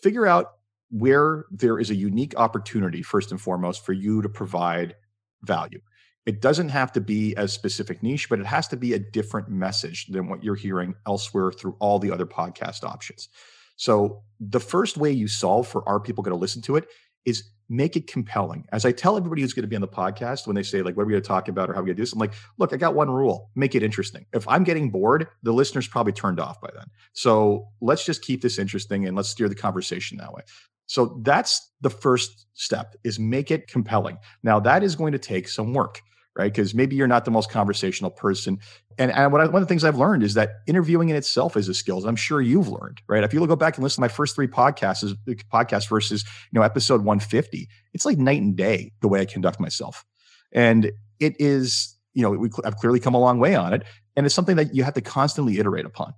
figure 0.01 0.27
out 0.27 0.51
where 0.91 1.45
there 1.51 1.79
is 1.79 1.89
a 1.89 1.95
unique 1.95 2.33
opportunity, 2.37 3.01
first 3.01 3.31
and 3.31 3.39
foremost, 3.39 3.85
for 3.85 3.93
you 3.93 4.21
to 4.21 4.29
provide 4.29 4.95
value. 5.43 5.81
It 6.25 6.41
doesn't 6.41 6.69
have 6.69 6.91
to 6.93 7.01
be 7.01 7.33
a 7.35 7.47
specific 7.47 8.03
niche, 8.03 8.29
but 8.29 8.39
it 8.39 8.45
has 8.45 8.67
to 8.69 8.77
be 8.77 8.93
a 8.93 8.99
different 8.99 9.49
message 9.49 10.07
than 10.07 10.27
what 10.27 10.43
you're 10.43 10.55
hearing 10.55 10.93
elsewhere 11.07 11.51
through 11.51 11.75
all 11.79 11.97
the 11.97 12.11
other 12.11 12.25
podcast 12.25 12.83
options. 12.83 13.29
So 13.77 14.23
the 14.39 14.59
first 14.59 14.97
way 14.97 15.11
you 15.11 15.27
solve 15.27 15.67
for 15.67 15.87
are 15.87 15.99
people 15.99 16.23
going 16.23 16.35
to 16.35 16.39
listen 16.39 16.61
to 16.63 16.75
it 16.75 16.87
is 17.25 17.49
make 17.69 17.95
it 17.95 18.07
compelling. 18.07 18.65
As 18.71 18.85
I 18.85 18.91
tell 18.91 19.15
everybody 19.15 19.41
who's 19.41 19.53
going 19.53 19.63
to 19.63 19.67
be 19.67 19.75
on 19.75 19.81
the 19.81 19.87
podcast 19.87 20.47
when 20.47 20.55
they 20.55 20.63
say 20.63 20.81
like, 20.81 20.97
what 20.97 21.03
are 21.03 21.05
we 21.05 21.13
going 21.13 21.21
to 21.21 21.27
talk 21.27 21.47
about 21.47 21.69
or 21.69 21.73
how 21.73 21.79
are 21.79 21.83
we 21.83 21.87
going 21.87 21.97
to 21.97 21.99
do 21.99 22.03
this? 22.03 22.13
I'm 22.13 22.19
like, 22.19 22.33
look, 22.57 22.73
I 22.73 22.77
got 22.77 22.95
one 22.95 23.09
rule, 23.09 23.51
make 23.55 23.75
it 23.75 23.83
interesting. 23.83 24.25
If 24.33 24.47
I'm 24.47 24.63
getting 24.63 24.89
bored, 24.89 25.27
the 25.43 25.53
listener's 25.53 25.87
probably 25.87 26.13
turned 26.13 26.39
off 26.39 26.59
by 26.59 26.69
then. 26.75 26.87
So 27.13 27.67
let's 27.79 28.03
just 28.03 28.21
keep 28.21 28.41
this 28.41 28.59
interesting 28.59 29.05
and 29.05 29.15
let's 29.15 29.29
steer 29.29 29.47
the 29.47 29.55
conversation 29.55 30.17
that 30.17 30.33
way. 30.33 30.41
So 30.87 31.19
that's 31.21 31.71
the 31.81 31.91
first 31.91 32.47
step 32.53 32.95
is 33.03 33.19
make 33.19 33.51
it 33.51 33.67
compelling. 33.67 34.17
Now 34.41 34.59
that 34.61 34.83
is 34.83 34.95
going 34.95 35.11
to 35.11 35.19
take 35.19 35.47
some 35.47 35.73
work 35.73 36.01
right? 36.39 36.53
Because 36.53 36.73
maybe 36.73 36.95
you're 36.95 37.05
not 37.05 37.25
the 37.25 37.31
most 37.31 37.51
conversational 37.51 38.09
person. 38.09 38.59
And, 38.99 39.13
and 39.13 39.31
what 39.31 39.39
I, 39.39 39.45
one 39.45 39.61
of 39.61 39.61
the 39.61 39.71
things 39.71 39.85
I've 39.85 39.97
learned 39.97 40.23
is 40.23 40.33
that 40.33 40.57
interviewing 40.67 41.07
in 41.07 41.15
itself 41.15 41.55
is 41.55 41.69
a 41.69 41.73
skill. 41.73 42.05
I'm 42.05 42.17
sure 42.17 42.41
you've 42.41 42.67
learned, 42.67 43.01
right? 43.07 43.23
If 43.23 43.33
you 43.33 43.47
go 43.47 43.55
back 43.55 43.77
and 43.77 43.83
listen 43.83 43.95
to 43.95 44.01
my 44.01 44.09
first 44.09 44.35
three 44.35 44.47
podcasts, 44.47 45.15
podcast 45.51 45.87
versus 45.87 46.25
you 46.51 46.59
know 46.59 46.63
episode 46.63 47.05
150, 47.05 47.69
it's 47.93 48.05
like 48.05 48.17
night 48.17 48.41
and 48.41 48.57
day 48.57 48.91
the 49.01 49.07
way 49.07 49.21
I 49.21 49.25
conduct 49.25 49.57
myself, 49.57 50.05
and 50.51 50.91
it 51.19 51.39
is 51.39 51.95
you 52.13 52.21
know 52.21 52.31
we, 52.31 52.49
I've 52.65 52.75
clearly 52.75 52.99
come 52.99 53.15
a 53.15 53.19
long 53.19 53.39
way 53.39 53.55
on 53.55 53.73
it, 53.73 53.83
and 54.17 54.25
it's 54.25 54.35
something 54.35 54.57
that 54.57 54.75
you 54.75 54.83
have 54.83 54.95
to 54.95 55.01
constantly 55.01 55.59
iterate 55.59 55.85
upon. 55.85 56.13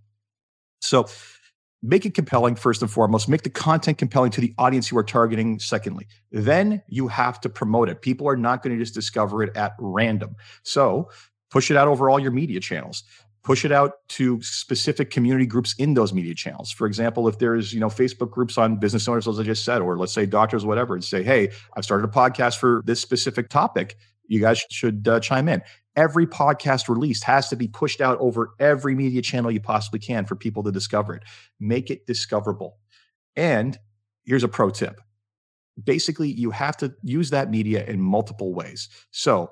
So 0.82 1.06
make 1.84 2.06
it 2.06 2.13
compelling 2.13 2.56
first 2.56 2.82
and 2.82 2.91
foremost 2.91 3.28
make 3.28 3.41
the 3.41 3.50
content 3.50 3.98
compelling 3.98 4.30
to 4.32 4.39
the 4.39 4.54
audience 4.58 4.91
you 4.91 4.98
are 4.98 5.04
targeting 5.04 5.58
secondly 5.58 6.08
then 6.32 6.82
you 6.88 7.08
have 7.08 7.41
to 7.41 7.50
promote 7.50 7.89
it 7.89 8.04
people 8.04 8.28
are 8.28 8.38
not 8.38 8.62
going 8.62 8.76
to 8.76 8.80
just 8.80 8.94
discover 8.94 9.41
it 9.41 9.56
at 9.58 9.74
random 9.80 10.36
so 10.62 11.10
push 11.52 11.70
it 11.70 11.78
out 11.78 11.88
over 11.88 12.10
all 12.10 12.20
your 12.20 12.32
media 12.32 12.60
channels 12.60 13.04
push 13.44 13.66
it 13.66 13.72
out 13.72 13.94
to 14.08 14.40
specific 14.44 15.10
community 15.10 15.48
groups 15.48 15.74
in 15.80 15.94
those 15.94 16.14
media 16.14 16.34
channels 16.34 16.72
for 16.72 16.88
example 16.88 17.28
if 17.28 17.40
there's 17.40 17.74
you 17.74 17.80
know 17.80 17.90
facebook 17.90 18.32
groups 18.32 18.58
on 18.58 18.78
business 18.78 19.08
owners 19.08 19.28
as 19.28 19.40
i 19.40 19.44
just 19.44 19.64
said 19.64 19.82
or 19.82 19.98
let's 19.98 20.14
say 20.14 20.26
doctors 20.26 20.66
whatever 20.66 20.94
and 20.94 21.04
say 21.04 21.24
hey 21.24 21.50
i've 21.76 21.84
started 21.84 22.08
a 22.08 22.12
podcast 22.12 22.58
for 22.58 22.82
this 22.86 23.00
specific 23.00 23.50
topic 23.50 23.98
you 24.28 24.40
guys 24.40 24.64
should 24.70 25.08
uh, 25.08 25.20
chime 25.20 25.50
in 25.50 25.62
every 25.96 26.26
podcast 26.26 26.88
released 26.88 27.24
has 27.24 27.50
to 27.50 27.56
be 27.56 27.68
pushed 27.68 28.02
out 28.02 28.18
over 28.20 28.52
every 28.60 28.96
media 28.96 29.22
channel 29.22 29.52
you 29.52 29.60
possibly 29.60 30.00
can 30.00 30.26
for 30.26 30.36
people 30.36 30.64
to 30.64 30.72
discover 30.72 31.14
it. 31.16 31.24
Make 31.60 31.90
it 31.90 32.06
discoverable. 32.06 32.78
And 33.36 33.78
here's 34.24 34.44
a 34.44 34.48
pro 34.48 34.70
tip 34.70 35.00
basically, 35.82 36.30
you 36.30 36.52
have 36.52 36.78
to 36.78 36.94
use 37.02 37.30
that 37.30 37.50
media 37.50 37.84
in 37.86 38.00
multiple 38.00 38.54
ways. 38.54 38.90
So, 39.12 39.52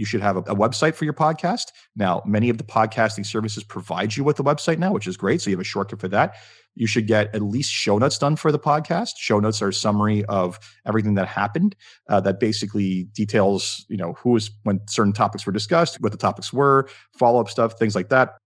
you 0.00 0.06
should 0.06 0.22
have 0.22 0.38
a, 0.38 0.40
a, 0.40 0.56
website 0.56 0.94
for 0.94 1.04
your 1.04 1.12
podcast. 1.12 1.72
Now, 1.94 2.22
many 2.24 2.48
of 2.48 2.56
the 2.56 2.64
podcasting 2.64 3.26
services 3.26 3.62
provide 3.62 4.16
you 4.16 4.24
with 4.24 4.40
a 4.40 4.42
website 4.42 4.78
now, 4.78 4.94
which 4.94 5.06
is 5.06 5.14
great. 5.14 5.42
So 5.42 5.50
you 5.50 5.56
have 5.56 5.60
a 5.60 5.64
shortcut 5.64 6.00
for 6.00 6.08
that. 6.08 6.36
You 6.74 6.86
should 6.86 7.06
get 7.06 7.34
at 7.34 7.42
least 7.42 7.70
show 7.70 7.98
notes 7.98 8.16
done 8.16 8.36
for 8.36 8.50
the 8.50 8.58
podcast. 8.58 9.10
Show 9.18 9.40
notes 9.40 9.60
are 9.60 9.68
a 9.68 9.74
summary 9.74 10.24
of 10.24 10.58
everything 10.86 11.16
that 11.16 11.28
happened. 11.28 11.76
Uh, 12.08 12.18
that 12.20 12.40
basically 12.40 13.04
details, 13.12 13.84
you 13.90 13.98
know, 13.98 14.14
who 14.14 14.30
was 14.30 14.50
when 14.62 14.80
certain 14.88 15.12
topics 15.12 15.44
were 15.44 15.52
discussed, 15.52 16.00
what 16.00 16.12
the 16.12 16.18
topics 16.18 16.50
were, 16.50 16.88
follow 17.18 17.38
up 17.38 17.50
stuff, 17.50 17.78
things 17.78 17.94
like 17.94 18.08
that. 18.08 18.38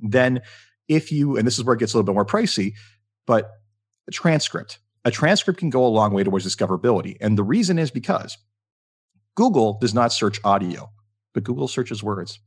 Then, 0.00 0.40
if 0.88 1.12
you, 1.12 1.36
and 1.36 1.46
this 1.46 1.58
is 1.58 1.64
where 1.64 1.74
it 1.74 1.78
gets 1.78 1.92
a 1.92 1.98
little 1.98 2.06
bit 2.06 2.14
more 2.14 2.24
pricey, 2.24 2.72
but 3.26 3.50
a 4.08 4.12
transcript. 4.12 4.78
A 5.04 5.10
transcript 5.10 5.60
can 5.60 5.68
go 5.68 5.84
a 5.84 5.88
long 5.88 6.14
way 6.14 6.24
towards 6.24 6.46
discoverability. 6.46 7.18
And 7.20 7.36
the 7.36 7.44
reason 7.44 7.78
is 7.78 7.90
because 7.90 8.38
Google 9.36 9.78
does 9.80 9.94
not 9.94 10.12
search 10.12 10.40
audio, 10.42 10.90
but 11.32 11.44
Google 11.44 11.68
searches 11.68 12.02
words. 12.02 12.40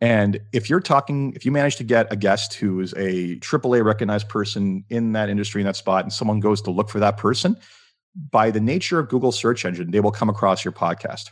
And 0.00 0.40
if 0.52 0.68
you're 0.68 0.80
talking, 0.80 1.32
if 1.34 1.46
you 1.46 1.52
manage 1.52 1.76
to 1.76 1.84
get 1.84 2.12
a 2.12 2.16
guest 2.16 2.54
who 2.54 2.80
is 2.80 2.92
a 2.94 3.36
AAA 3.36 3.82
recognized 3.82 4.28
person 4.28 4.84
in 4.90 5.12
that 5.12 5.30
industry, 5.30 5.62
in 5.62 5.66
that 5.66 5.76
spot, 5.76 6.04
and 6.04 6.12
someone 6.12 6.40
goes 6.40 6.60
to 6.62 6.70
look 6.70 6.90
for 6.90 7.00
that 7.00 7.16
person, 7.16 7.56
by 8.30 8.50
the 8.50 8.60
nature 8.60 8.98
of 8.98 9.08
Google 9.08 9.32
search 9.32 9.64
engine, 9.64 9.90
they 9.90 10.00
will 10.00 10.10
come 10.10 10.28
across 10.28 10.64
your 10.64 10.72
podcast. 10.72 11.30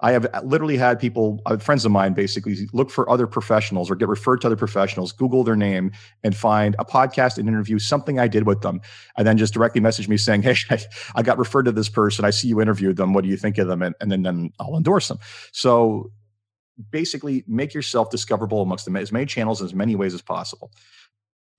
I 0.00 0.12
have 0.12 0.26
literally 0.44 0.76
had 0.76 1.00
people, 1.00 1.40
uh, 1.46 1.56
friends 1.56 1.86
of 1.86 1.92
mine, 1.92 2.12
basically 2.12 2.68
look 2.74 2.90
for 2.90 3.08
other 3.08 3.26
professionals 3.26 3.90
or 3.90 3.96
get 3.96 4.08
referred 4.08 4.42
to 4.42 4.48
other 4.48 4.56
professionals, 4.56 5.10
Google 5.10 5.42
their 5.42 5.56
name 5.56 5.90
and 6.22 6.36
find 6.36 6.76
a 6.78 6.84
podcast 6.84 7.38
and 7.38 7.48
interview 7.48 7.78
something 7.78 8.18
I 8.18 8.28
did 8.28 8.46
with 8.46 8.60
them, 8.60 8.82
and 9.16 9.26
then 9.26 9.38
just 9.38 9.54
directly 9.54 9.80
message 9.80 10.06
me 10.08 10.18
saying, 10.18 10.42
"Hey, 10.42 10.56
I 11.14 11.22
got 11.22 11.38
referred 11.38 11.64
to 11.64 11.72
this 11.72 11.88
person. 11.88 12.24
I 12.24 12.30
see 12.30 12.48
you 12.48 12.60
interviewed 12.60 12.96
them. 12.96 13.14
What 13.14 13.24
do 13.24 13.30
you 13.30 13.38
think 13.38 13.56
of 13.56 13.68
them?" 13.68 13.80
And, 13.80 13.94
and 14.00 14.12
then, 14.12 14.22
then 14.22 14.50
I'll 14.60 14.76
endorse 14.76 15.08
them. 15.08 15.18
So 15.52 16.12
basically, 16.90 17.42
make 17.46 17.72
yourself 17.72 18.10
discoverable 18.10 18.60
amongst 18.60 18.86
as 18.86 19.12
many 19.12 19.26
channels 19.26 19.62
as 19.62 19.72
many 19.72 19.96
ways 19.96 20.12
as 20.12 20.20
possible, 20.20 20.72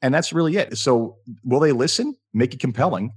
and 0.03 0.13
that's 0.13 0.31
really 0.31 0.57
it. 0.57 0.77
So, 0.77 1.17
will 1.43 1.59
they 1.59 1.71
listen? 1.71 2.15
Make 2.33 2.53
it 2.53 2.59
compelling, 2.59 3.13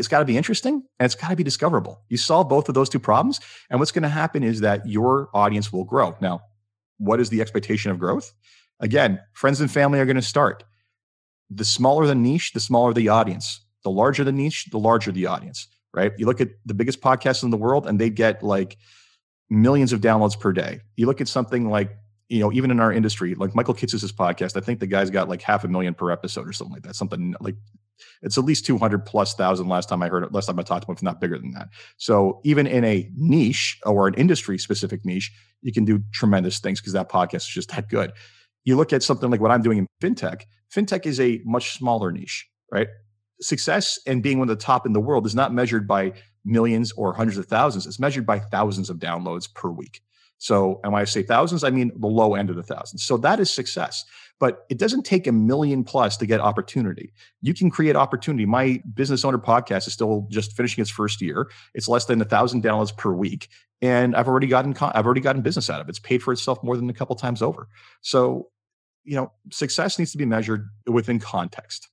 it's 0.00 0.08
got 0.08 0.18
to 0.18 0.24
be 0.24 0.36
interesting 0.36 0.82
and 0.98 1.06
it's 1.06 1.14
got 1.14 1.28
to 1.28 1.36
be 1.36 1.44
discoverable. 1.44 2.02
You 2.08 2.16
solve 2.16 2.48
both 2.48 2.68
of 2.68 2.74
those 2.74 2.88
two 2.88 2.98
problems. 2.98 3.38
And 3.70 3.78
what's 3.78 3.92
going 3.92 4.02
to 4.02 4.08
happen 4.08 4.42
is 4.42 4.60
that 4.60 4.86
your 4.88 5.28
audience 5.34 5.72
will 5.72 5.84
grow. 5.84 6.16
Now, 6.20 6.40
what 6.98 7.20
is 7.20 7.28
the 7.28 7.40
expectation 7.40 7.90
of 7.90 7.98
growth? 7.98 8.32
Again, 8.80 9.20
friends 9.34 9.60
and 9.60 9.70
family 9.70 10.00
are 10.00 10.06
going 10.06 10.16
to 10.16 10.22
start. 10.22 10.64
The 11.50 11.64
smaller 11.64 12.06
the 12.06 12.14
niche, 12.14 12.52
the 12.52 12.60
smaller 12.60 12.92
the 12.92 13.08
audience. 13.08 13.60
The 13.84 13.90
larger 13.90 14.24
the 14.24 14.32
niche, 14.32 14.66
the 14.70 14.78
larger 14.78 15.12
the 15.12 15.26
audience, 15.26 15.68
right? 15.94 16.12
You 16.18 16.26
look 16.26 16.40
at 16.40 16.48
the 16.66 16.74
biggest 16.74 17.00
podcasts 17.00 17.42
in 17.42 17.50
the 17.50 17.56
world 17.56 17.86
and 17.86 17.98
they 17.98 18.10
get 18.10 18.42
like 18.42 18.76
millions 19.48 19.92
of 19.92 20.00
downloads 20.00 20.38
per 20.38 20.52
day. 20.52 20.80
You 20.96 21.06
look 21.06 21.20
at 21.20 21.28
something 21.28 21.70
like 21.70 21.96
you 22.30 22.38
know, 22.38 22.52
even 22.52 22.70
in 22.70 22.78
our 22.78 22.92
industry, 22.92 23.34
like 23.34 23.56
Michael 23.56 23.74
Kitces' 23.74 24.12
podcast, 24.12 24.56
I 24.56 24.60
think 24.60 24.78
the 24.78 24.86
guy's 24.86 25.10
got 25.10 25.28
like 25.28 25.42
half 25.42 25.64
a 25.64 25.68
million 25.68 25.94
per 25.94 26.12
episode 26.12 26.48
or 26.48 26.52
something 26.52 26.74
like 26.74 26.84
that. 26.84 26.94
Something 26.94 27.34
like 27.40 27.56
it's 28.22 28.38
at 28.38 28.44
least 28.44 28.66
200 28.66 29.04
plus 29.04 29.34
thousand 29.34 29.68
last 29.68 29.88
time 29.88 30.02
I 30.02 30.08
heard 30.08 30.24
it, 30.24 30.32
last 30.32 30.46
time 30.46 30.58
I 30.58 30.62
talked 30.62 30.84
to 30.84 30.90
him, 30.90 30.96
if 30.96 31.02
not 31.02 31.20
bigger 31.20 31.38
than 31.38 31.52
that. 31.52 31.68
So 31.96 32.40
even 32.44 32.66
in 32.66 32.84
a 32.84 33.10
niche 33.16 33.78
or 33.84 34.08
an 34.08 34.14
industry 34.14 34.58
specific 34.58 35.04
niche, 35.04 35.32
you 35.62 35.72
can 35.72 35.84
do 35.84 36.02
tremendous 36.12 36.58
things 36.58 36.80
because 36.80 36.92
that 36.92 37.08
podcast 37.08 37.36
is 37.36 37.46
just 37.48 37.70
that 37.70 37.88
good. 37.88 38.12
You 38.64 38.76
look 38.76 38.92
at 38.92 39.02
something 39.02 39.30
like 39.30 39.40
what 39.40 39.50
I'm 39.50 39.62
doing 39.62 39.78
in 39.78 39.86
fintech, 40.02 40.42
fintech 40.74 41.06
is 41.06 41.20
a 41.20 41.40
much 41.44 41.72
smaller 41.72 42.12
niche, 42.12 42.48
right? 42.70 42.88
Success 43.40 43.98
and 44.06 44.22
being 44.22 44.38
one 44.38 44.50
of 44.50 44.58
the 44.58 44.62
top 44.62 44.86
in 44.86 44.92
the 44.92 45.00
world 45.00 45.26
is 45.26 45.34
not 45.34 45.52
measured 45.52 45.88
by 45.88 46.12
millions 46.44 46.92
or 46.92 47.14
hundreds 47.14 47.38
of 47.38 47.46
thousands. 47.46 47.86
It's 47.86 47.98
measured 47.98 48.26
by 48.26 48.38
thousands 48.38 48.90
of 48.90 48.98
downloads 48.98 49.52
per 49.52 49.70
week. 49.70 50.02
So, 50.40 50.80
and 50.82 50.92
when 50.94 51.02
I 51.02 51.04
say 51.04 51.22
thousands, 51.22 51.64
I 51.64 51.70
mean 51.70 51.92
the 51.94 52.06
low 52.06 52.34
end 52.34 52.48
of 52.48 52.56
the 52.56 52.62
thousands. 52.62 53.04
So 53.04 53.18
that 53.18 53.40
is 53.40 53.50
success. 53.50 54.06
But 54.38 54.64
it 54.70 54.78
doesn't 54.78 55.02
take 55.02 55.26
a 55.26 55.32
million 55.32 55.84
plus 55.84 56.16
to 56.16 56.24
get 56.24 56.40
opportunity. 56.40 57.12
You 57.42 57.52
can 57.52 57.70
create 57.70 57.94
opportunity. 57.94 58.46
My 58.46 58.82
business 58.94 59.22
owner 59.22 59.36
podcast 59.36 59.86
is 59.86 59.92
still 59.92 60.26
just 60.30 60.56
finishing 60.56 60.80
its 60.80 60.90
first 60.90 61.20
year. 61.20 61.50
It's 61.74 61.88
less 61.88 62.06
than 62.06 62.22
a 62.22 62.24
thousand 62.24 62.64
downloads 62.64 62.96
per 62.96 63.12
week, 63.12 63.48
and 63.82 64.16
I've 64.16 64.28
already 64.28 64.46
gotten 64.46 64.74
I've 64.80 65.04
already 65.04 65.20
gotten 65.20 65.42
business 65.42 65.68
out 65.68 65.82
of 65.82 65.88
it. 65.88 65.90
It's 65.90 65.98
paid 65.98 66.22
for 66.22 66.32
itself 66.32 66.64
more 66.64 66.74
than 66.74 66.88
a 66.88 66.94
couple 66.94 67.14
times 67.16 67.42
over. 67.42 67.68
So, 68.00 68.48
you 69.04 69.16
know, 69.16 69.32
success 69.50 69.98
needs 69.98 70.12
to 70.12 70.18
be 70.18 70.24
measured 70.24 70.70
within 70.86 71.18
context. 71.18 71.90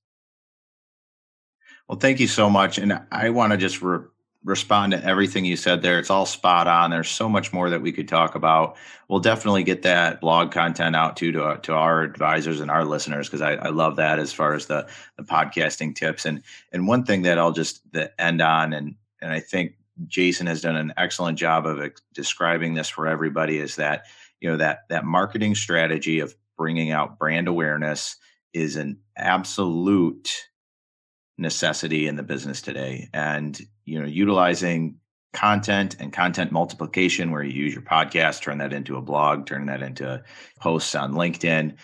Well, 1.89 1.99
thank 1.99 2.21
you 2.21 2.27
so 2.27 2.49
much, 2.49 2.77
and 2.77 2.97
I 3.11 3.29
want 3.29 3.51
to 3.51 3.57
just 3.57 3.81
re- 3.81 4.05
respond 4.43 4.91
to 4.93 5.03
everything 5.03 5.45
you 5.45 5.57
said 5.57 5.81
there. 5.81 5.99
It's 5.99 6.09
all 6.09 6.25
spot 6.25 6.67
on. 6.67 6.91
There's 6.91 7.09
so 7.09 7.27
much 7.27 7.51
more 7.51 7.69
that 7.69 7.81
we 7.81 7.91
could 7.91 8.07
talk 8.07 8.35
about. 8.35 8.77
We'll 9.09 9.19
definitely 9.19 9.63
get 9.63 9.81
that 9.81 10.21
blog 10.21 10.51
content 10.51 10.95
out 10.95 11.17
too 11.17 11.31
to 11.33 11.59
to 11.63 11.73
our 11.73 12.01
advisors 12.01 12.59
and 12.59 12.71
our 12.71 12.85
listeners 12.85 13.27
because 13.27 13.41
I, 13.41 13.53
I 13.53 13.69
love 13.69 13.97
that 13.97 14.19
as 14.19 14.33
far 14.33 14.53
as 14.53 14.67
the 14.67 14.87
the 15.17 15.23
podcasting 15.23 15.95
tips. 15.95 16.25
And 16.25 16.43
and 16.71 16.87
one 16.87 17.03
thing 17.03 17.23
that 17.23 17.37
I'll 17.37 17.51
just 17.51 17.81
the 17.91 18.11
end 18.21 18.41
on 18.41 18.73
and 18.73 18.95
and 19.21 19.31
I 19.31 19.39
think 19.39 19.73
Jason 20.05 20.47
has 20.47 20.61
done 20.61 20.75
an 20.75 20.93
excellent 20.95 21.39
job 21.39 21.65
of 21.65 21.81
describing 22.13 22.75
this 22.75 22.89
for 22.89 23.07
everybody 23.07 23.57
is 23.57 23.77
that 23.77 24.05
you 24.39 24.49
know 24.49 24.57
that 24.57 24.87
that 24.89 25.05
marketing 25.05 25.55
strategy 25.55 26.19
of 26.19 26.35
bringing 26.57 26.91
out 26.91 27.17
brand 27.17 27.47
awareness 27.47 28.17
is 28.53 28.75
an 28.75 28.99
absolute 29.15 30.47
necessity 31.37 32.07
in 32.07 32.15
the 32.15 32.23
business 32.23 32.61
today 32.61 33.09
and 33.13 33.61
you 33.87 33.99
know 33.99 34.05
utilizing 34.05 34.97
content 35.33 35.95
and 35.99 36.13
content 36.13 36.51
multiplication 36.51 37.31
where 37.31 37.43
you 37.43 37.51
use 37.51 37.73
your 37.73 37.83
podcast 37.83 38.41
turn 38.41 38.57
that 38.57 38.73
into 38.73 38.97
a 38.97 39.01
blog 39.01 39.45
turn 39.45 39.65
that 39.65 39.81
into 39.81 40.21
posts 40.59 40.93
on 40.93 41.13
linkedin. 41.13 41.75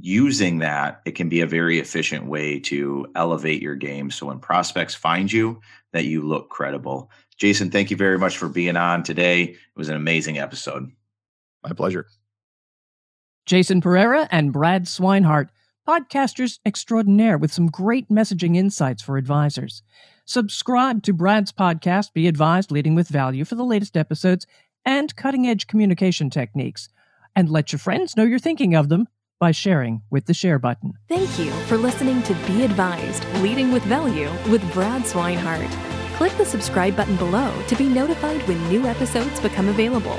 Using 0.00 0.58
that 0.58 1.00
it 1.04 1.12
can 1.12 1.28
be 1.28 1.40
a 1.40 1.46
very 1.46 1.78
efficient 1.78 2.26
way 2.26 2.58
to 2.60 3.06
elevate 3.14 3.62
your 3.62 3.76
game. 3.76 4.10
So 4.10 4.26
when 4.26 4.40
prospects 4.40 4.94
find 4.94 5.30
you 5.30 5.60
that 5.92 6.04
you 6.04 6.22
look 6.22 6.50
credible. 6.50 7.10
Jason 7.36 7.70
thank 7.70 7.90
you 7.92 7.96
very 7.96 8.18
much 8.18 8.36
for 8.36 8.48
being 8.48 8.76
on 8.76 9.04
today. 9.04 9.42
It 9.42 9.58
was 9.76 9.88
an 9.88 9.96
amazing 9.96 10.38
episode. 10.38 10.90
My 11.62 11.72
pleasure. 11.72 12.06
Jason 13.46 13.80
pereira 13.80 14.26
and 14.32 14.52
brad 14.52 14.86
swinehart 14.86 15.50
podcasters 15.86 16.58
extraordinaire 16.66 17.38
with 17.38 17.52
some 17.52 17.66
great 17.66 18.08
messaging 18.08 18.56
insights 18.56 19.02
for 19.02 19.16
advisors. 19.16 19.82
Subscribe 20.26 21.02
to 21.02 21.12
Brad's 21.12 21.52
podcast, 21.52 22.14
Be 22.14 22.26
Advised 22.26 22.70
Leading 22.70 22.94
with 22.94 23.08
Value, 23.08 23.44
for 23.44 23.56
the 23.56 23.64
latest 23.64 23.94
episodes 23.94 24.46
and 24.82 25.14
cutting 25.16 25.46
edge 25.46 25.66
communication 25.66 26.30
techniques. 26.30 26.88
And 27.36 27.50
let 27.50 27.72
your 27.72 27.78
friends 27.78 28.16
know 28.16 28.24
you're 28.24 28.38
thinking 28.38 28.74
of 28.74 28.88
them 28.88 29.06
by 29.38 29.50
sharing 29.50 30.00
with 30.10 30.24
the 30.24 30.32
share 30.32 30.58
button. 30.58 30.94
Thank 31.10 31.38
you 31.38 31.50
for 31.66 31.76
listening 31.76 32.22
to 32.22 32.34
Be 32.46 32.64
Advised 32.64 33.22
Leading 33.42 33.70
with 33.70 33.82
Value 33.82 34.30
with 34.48 34.72
Brad 34.72 35.02
Swinehart. 35.02 35.70
Click 36.14 36.32
the 36.38 36.46
subscribe 36.46 36.96
button 36.96 37.16
below 37.16 37.52
to 37.68 37.76
be 37.76 37.86
notified 37.86 38.40
when 38.48 38.66
new 38.68 38.86
episodes 38.86 39.40
become 39.40 39.68
available. 39.68 40.18